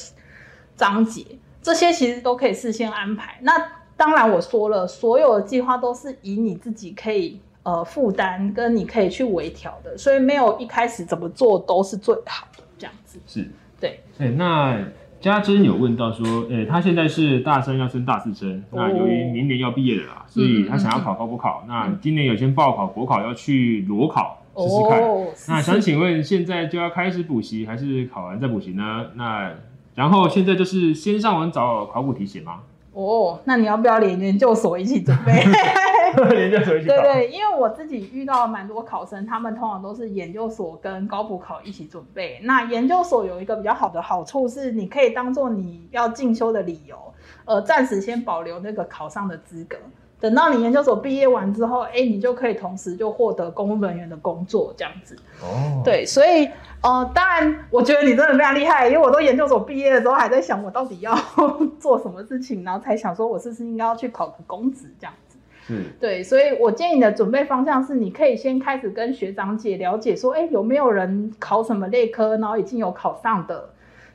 [0.77, 1.25] 章节，
[1.61, 3.39] 这些其实都可以事先安排。
[3.43, 3.53] 那
[3.97, 13.21] 当然我说了，所有的计划都是以你自己可以呃负担跟你可以去微调的，所以没有一开始怎么做都是最好的这样子。
[13.27, 13.47] 是。
[13.81, 14.77] 对，哎、那
[15.21, 25.03] 家珍有问到说，哎、他现在是大三要升大四生，那由于明年要毕业了啦，所以他想要考高补考，那今年有先报考国考，要去裸考试试看。
[25.03, 29.07] 哦，那想请问，现在就要开始补习，还是考完再补习呢？
[29.15, 29.53] 那
[29.95, 32.63] 然后现在就是先上网找考古题写吗？
[33.01, 35.33] 哦，那你要不要连研究所一起准备？
[36.37, 36.97] 研究所一起考。
[36.97, 42.41] 对对，因为我自己遇到蛮多考生，他们通常都是研究所跟高补考一起准备。
[42.43, 46.97] 那研究所有一个比较好的好处是，你可以当做你要进修的理由，
[47.45, 49.77] 呃，暂时先保留那个考上的资格。
[50.21, 55.17] 等到你研究所毕业完之后，哎，你就可以同时就获得公务人员的工作，这样子。
[55.41, 56.49] 哦，对，所以
[56.83, 61.17] 呃，当然，我觉得你真的非常厉害，因为我都研究所毕业的时候还在想我到底要
[61.79, 65.39] 做什么事情，然后才想说我是不是应该要去考个公职这样子。
[65.67, 73.69] 是对，所以我建议你的准备方向是，你可以先开始跟学长姐了解说，哎，有没有人考什么类科，然后已经有考上的，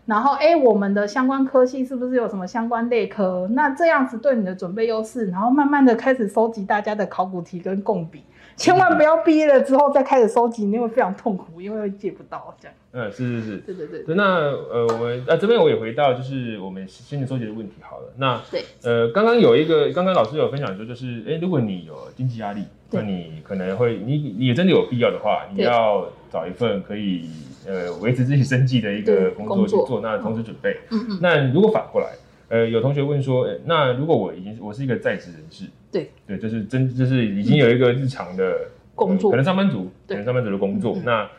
[0.06, 3.48] 然后哎，我们的相关科系是不是有什么相关类科？
[3.54, 8.22] 那这样子对你的准备优势，然后慢慢的开始收集大家的考古题跟共笔，
[8.58, 12.76] 千万不要毕业了之后再开始收集，你会非常痛苦，因为会借不到这样。
[12.92, 13.58] 嗯，是是是。
[13.60, 18.14] 对对对对，那呃，我们呃这边我也回到就是我们心理收集的问题好了。
[18.18, 27.30] 那对，呃，刚刚有一个，刚刚老师有分享说，就是哎，如果你有经济压力，那你可能会，你你也真的有必要的话，你要找一份可以
[27.68, 30.76] 呃维持自己生计的一个工作去做，那同时准备。
[30.90, 32.08] 嗯嗯，那如果反过来，
[32.50, 40.98] 呃，有同学问说，呃那如果我已经我是一个在职人士，对对，就是真就是已经有一个日常的工作呃可能上班族，可对能上班族的工作。
[41.06, 41.30] 那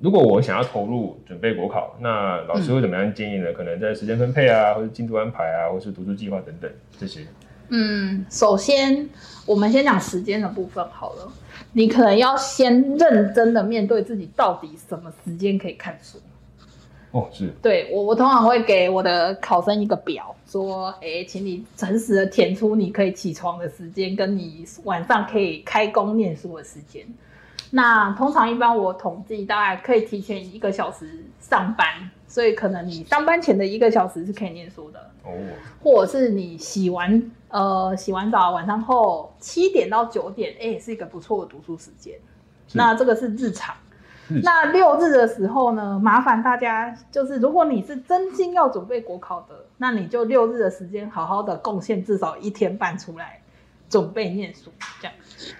[0.00, 3.52] 如果我想要投入准备国考，那老师会怎么样建议呢？
[3.52, 7.20] 可能在时间分配啊，或者进度安排啊，或是读书计划等等这些。
[7.70, 9.08] 嗯，首先
[9.46, 11.32] 我们先讲时间的部分好了。
[11.72, 16.18] 你可能要先认真的面对自己，到底什么时间可以看书。
[17.12, 27.06] 哦，是对我，我通常会给我的考生一个表，说，哎，请你诚实的填出你可以起床的时间，跟你晚上可以开工念书的时间。
[27.70, 31.86] 那通常一般我统计大概可以提前一个小时上班，
[32.26, 34.98] 所以可能你上班前的一个小时是可以念书的。
[35.24, 35.30] 哦，
[35.82, 42.14] 或者是你洗完呃洗完澡晚上后七点到九点，哎，是一个不错的读书时间。
[42.72, 43.74] 那这个是日常。
[44.44, 53.40] 那六日的时候呢，麻烦大家就是，如果你是真心要准备国考的，那你就六日的时间好好的贡献至少一天半出来
[53.88, 54.70] 准备念书，
[55.00, 55.16] 这样。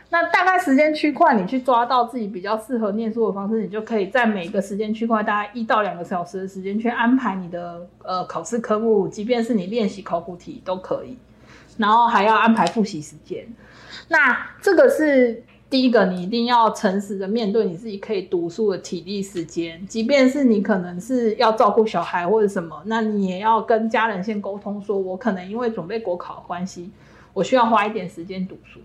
[0.09, 11.19] 那大概时间区块，你去抓到自己比较适合念书的方式，你就可以在每个时间区块大概一到两个小时的时间去安排你的呃考试科目，即便是你练习考古题都可以，
[11.81, 13.49] 然后还要安排复习时间。
[14.09, 15.43] 那这个是。
[15.71, 26.91] 第一个，你一定要诚实的面对你自己可以读书的体力时间，即便是你可能是要照顾小孩或者什么，那你也要跟家人先沟通，说我可能因为准备国考的关系，
[27.33, 28.81] 我需要花一点时间读书。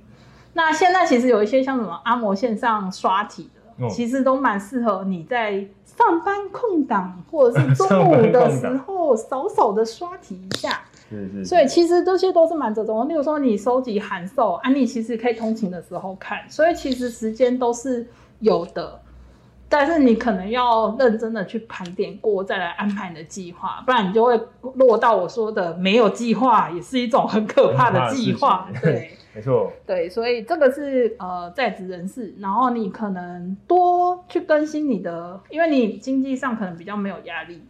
[0.54, 5.54] 那现在其实有一些像什么阿摩线上刷题的，其实都蛮适合你在
[5.86, 10.82] 上班空档或者是中午的时候，少少的刷题一下。
[11.46, 13.06] 所以其实这些都是蛮折中的。
[13.06, 18.08] 例如说，你收集函授，啊，你其实可以通勤的时候看，所以其实时间都是
[18.40, 19.00] 有的。
[19.68, 24.40] 但是你可能要认真的去盘点过，再来安排你的计划，不然你就会
[24.76, 28.70] 落到我说的没有计划，也是一种很可怕的计划。
[28.82, 29.72] 对，没错。
[29.86, 37.62] 对，所以这个是呃在职人士，然后你可能多去更新你的，因为你经济上可能比较没有压力。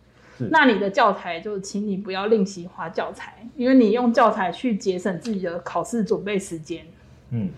[0.52, 6.86] 那你的教材就请你不要另行花教材，因为你用教材去节省自己的考试准备时间，
[7.30, 7.50] 嗯，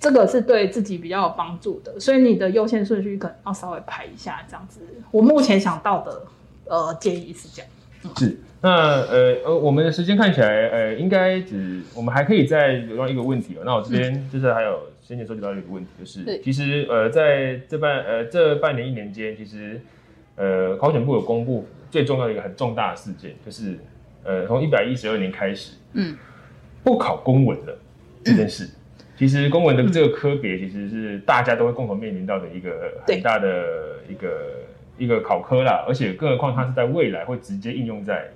[0.00, 4.80] 这个是对自己比较有帮助的，所以你的优先顺序可能要稍微排一下，这样子。
[5.10, 6.22] 我目前想到的
[6.64, 7.70] 呃建议是这样。
[8.16, 13.62] 是，那呃呃，我们的时间看起来呃应该只我们还可以再留到一个问题哦。
[13.64, 19.80] 那我这边就是还有先前收集到一个问题，就是其实呃在这半呃这半年一年间，其实
[20.36, 21.66] 呃考选部有公布。
[21.92, 23.78] 最重要的一个很重大的事件，就是，
[24.24, 26.16] 呃，从一百一十二年开始，嗯，
[26.82, 27.78] 不考公文了
[28.24, 28.66] 这件事，
[29.14, 34.30] 其实公文的这个科别，其实是大家都会共同面临到的一个很大的一个
[34.96, 38.28] 一个考科啦，而且更何况它是在未来会直接应用在。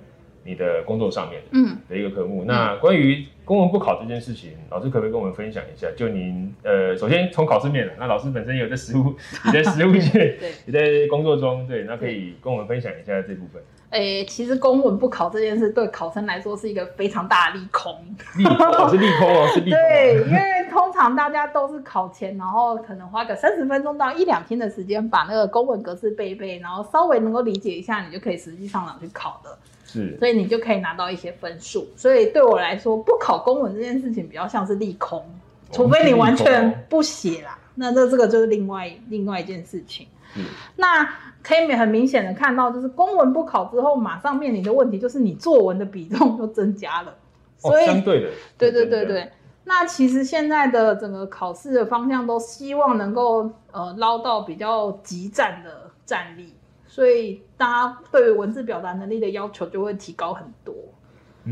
[0.47, 2.45] 你的工作上面，嗯，的一个科目。
[2.45, 5.87] 那关于公文不考这件事情，老师可不可以跟我们分享一下？
[5.97, 9.13] 就您，呃，首先从考试面，那老师本身也有在实务，
[9.53, 13.61] 也在实务界，对，也在工作中，对，那可以跟我们分享一下这部分。
[13.89, 17.93] 诶，其实公文不考这件事，对考生来说是一个非常大的利空。
[18.37, 19.79] 利空是利空哦， 是利空。
[19.79, 29.57] 对，因为通常大家都是考前，然后可能花个三十分钟到一两天的时间，把那个公文格式背一背，然后稍微能够理解一下，你就可以实际上场去考的。
[29.87, 31.87] 是，所以你就可以拿到一些分数。
[31.95, 35.25] 所以对我来说，不考公文这件事情比较像是利空，
[35.71, 37.57] 除非你完全不写啦。
[37.73, 40.05] 那这这个就是另外另外一件事情。
[40.35, 40.43] 嗯，
[40.75, 41.03] 那
[41.41, 47.15] 可以很明显的看到，就是公文不考之后，马上面临的问题就是你作文的比重就增加了。
[47.57, 49.31] 所以相对的，对对对对。
[49.63, 56.53] 那其实现在的整个考试的方向都希望能够呃捞到比较集战的战力。
[56.97, 60.73] 所以大家对于文字表达能力的要求就会提高很多，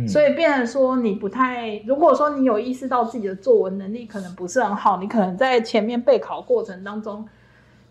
[0.08, 7.30] 所以变成说你不太，如果说你有意识到自己的作文能力可能不是很好，你可能在前面备考过程当中，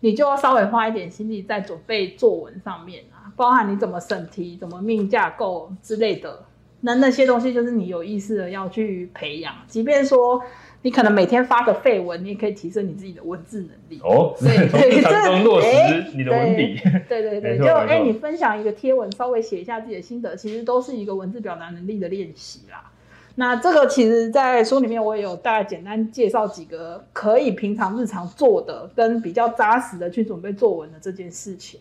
[0.01, 6.43] 你就要稍微花一点心力在准备作文上面啊，包含你怎么审题、怎么命架构之类的，
[6.81, 10.41] 那那些东西就是你有意识的要去培养，即便说。
[10.85, 14.35] 你可能每天发个废文，你也可以提升你自己的文字能力哦。
[14.39, 15.67] 对 对，这落实
[16.13, 16.79] 你的文笔。
[17.09, 22.91] 对对对，就哎，你分享一个贴文，稍微写一下自己的心得，其实都是一个文字表达能力的练习啦。
[23.33, 31.79] 那这个其实，在书里面我也有大概简单介绍几个可以平常日常做的，跟比较扎实的去准备作文的这件事情。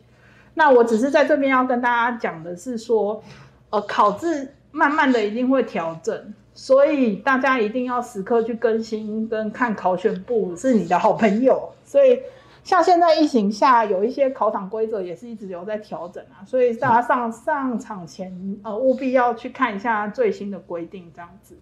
[0.54, 3.22] 那我只是在这边要跟大家讲的是说，
[3.68, 6.32] 呃，考字慢慢的一定会调整。
[6.54, 11.70] 所以大家一定要时刻去更新跟看考选部是你的好朋友。
[11.84, 12.20] 所以
[12.62, 16.46] 像现在疫情下，有一些考场规则也是一直有在调整啊。
[16.46, 21.56] 所以大家上上场前，呃，务必要去看一下最新的规定，这样子。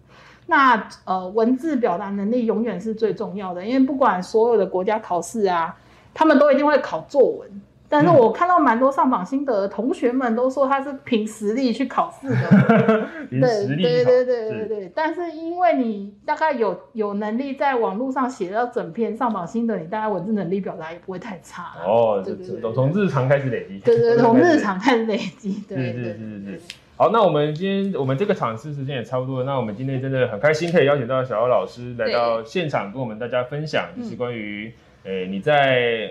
[0.45, 5.75] 那呃，文字表达能力永远是最重要的，因为不管所有的国家考试啊，
[6.13, 7.61] 他们都一定会考作文。
[7.93, 14.91] 但是我看到蛮多上榜心得的同学们都说他是凭实力去考试的， 凭对对对对对是对。
[14.95, 21.73] 但是因为你大概有有能力在网络上写到整篇上榜心得，你大概文字能力表达也不会太差。
[21.85, 26.13] 哦，对对对从 从日常开始累积，对对，对从日常开始累积，对对对
[26.45, 26.59] 对。
[26.97, 34.73] 好，那我们今天我们这个场次时间也差不多了，那我们今天真的很开心可以邀请到小欧老师来到现场，跟我们大家分享，就是关于
[35.03, 36.09] 呃你在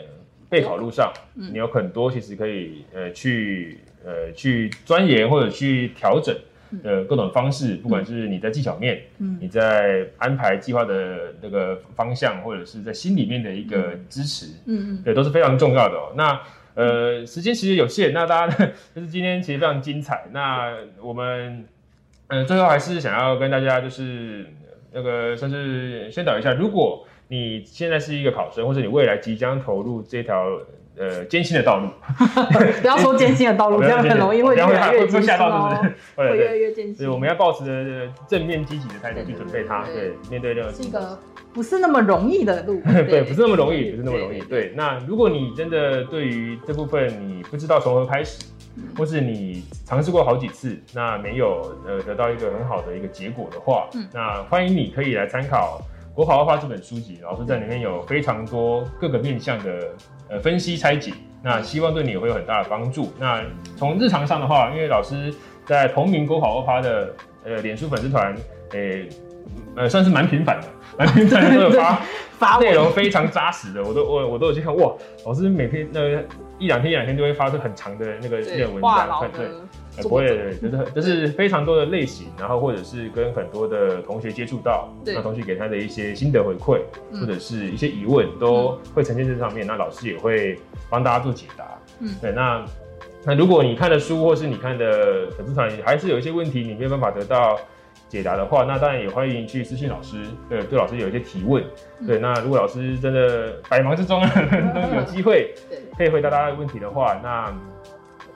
[0.53, 6.37] 备考路上，你有很多其实可以呃去呃去钻研或者去调整。
[6.83, 16.15] 呃，各种方式，不管是你在技巧面，嗯你在安排计划的那个方向，或者是在心里面的一个支持，嗯嗯对，都是非常重要的哦。
[16.17, 16.41] 那
[16.75, 20.25] 呃，时间其实有限，那大家呢， 就是今天其实非常精彩。
[20.33, 21.63] 那我们
[22.29, 24.47] 呃，最后还是想要跟大家就是
[24.95, 30.47] 那个算是宣导一下，如果你现在是一个考生，或者你未来即将投入这条
[30.99, 31.89] 呃艰辛的道路，
[32.83, 35.83] 不要说艰辛的道路， 这样很容易 会越来越艰辛哦？
[36.15, 36.37] 会。
[36.37, 36.95] 越来越艰辛。
[36.95, 41.19] 所以我们要抱持着正面积极的态度去准备它，对对，面对任何是一个
[41.55, 44.39] 不是那么容易的路，对，不是那么容易，不是那么容易。
[44.41, 48.45] 对对，那如果你真的对于这部分你不知道从何开始，
[48.99, 55.81] 或是你尝试过好几次，那没有呃得到一个很好的一个结果的话，嗯那欢迎你可以来参考
[56.15, 59.89] 《国考二花》这本书籍，老师在里面有非常多各个面向的
[60.29, 63.13] 呃分析拆解，那希望对你也会有很大的帮助。
[63.19, 63.43] 那
[63.77, 65.33] 从日常上的话，因为老师
[65.65, 68.35] 在同名国考二花的呃脸书粉丝团，
[68.73, 69.09] 诶、
[69.75, 70.67] 呃算是蛮频繁的，
[70.99, 72.01] 蛮频繁的都有 发。
[72.39, 74.93] 发内容非常扎实的，我都我我都有去看哇，
[75.25, 76.01] 老师每天那
[76.59, 79.47] 一两天一两天就会发出很长的那个那对个文章，对，
[80.01, 86.81] 不会，对就是就是非常多的类型，然后或者是跟很多的同学接触到，那同学给他的一些心得回馈，
[87.11, 91.65] 嗯或者是一些疑问，都会呈现在上面，那老师也会帮大家做解答，
[92.01, 92.15] 嗯。
[92.23, 92.65] 对，那
[93.25, 97.61] 那如果你看的书或是你看的粉丝团还是有一些问题你没有办法得到
[98.09, 101.63] 解答的话，那当然也欢迎去私信老师，对对老师有一些提问，
[102.01, 102.07] 嗯。
[102.07, 105.55] 对，那如果老师真的百忙之中都 有机会
[105.97, 107.55] 可以回答大家的问题的话，那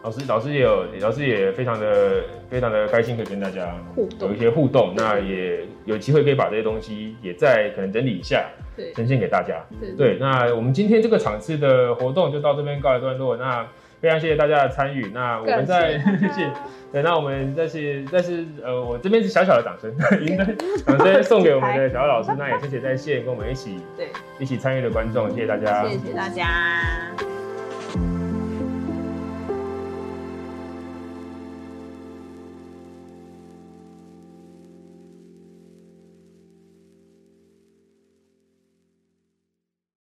[0.06, 8.46] 老师老师也有老师也非常的非常的开心可以跟大家互动有一些互动，那也有机会可以把这些东西也再可能整理一下，
[8.76, 9.56] 对呈现给大家。
[9.80, 13.36] 对对，那我们今天这个场次的活动就到这边告一段落。
[13.36, 13.66] 那
[14.00, 15.10] 非常谢谢大家的参与。
[15.12, 16.52] 那我们再 谢谢，
[16.92, 19.92] 对，那我们再次再次呃，我这边是小小的掌声，
[20.24, 20.44] 应该
[20.86, 22.30] 掌声送给我们的小姚老师。
[22.38, 24.06] 那也谢谢在线跟我们一起对，
[24.38, 27.10] 一起参与的观众，谢谢大家，谢谢大家。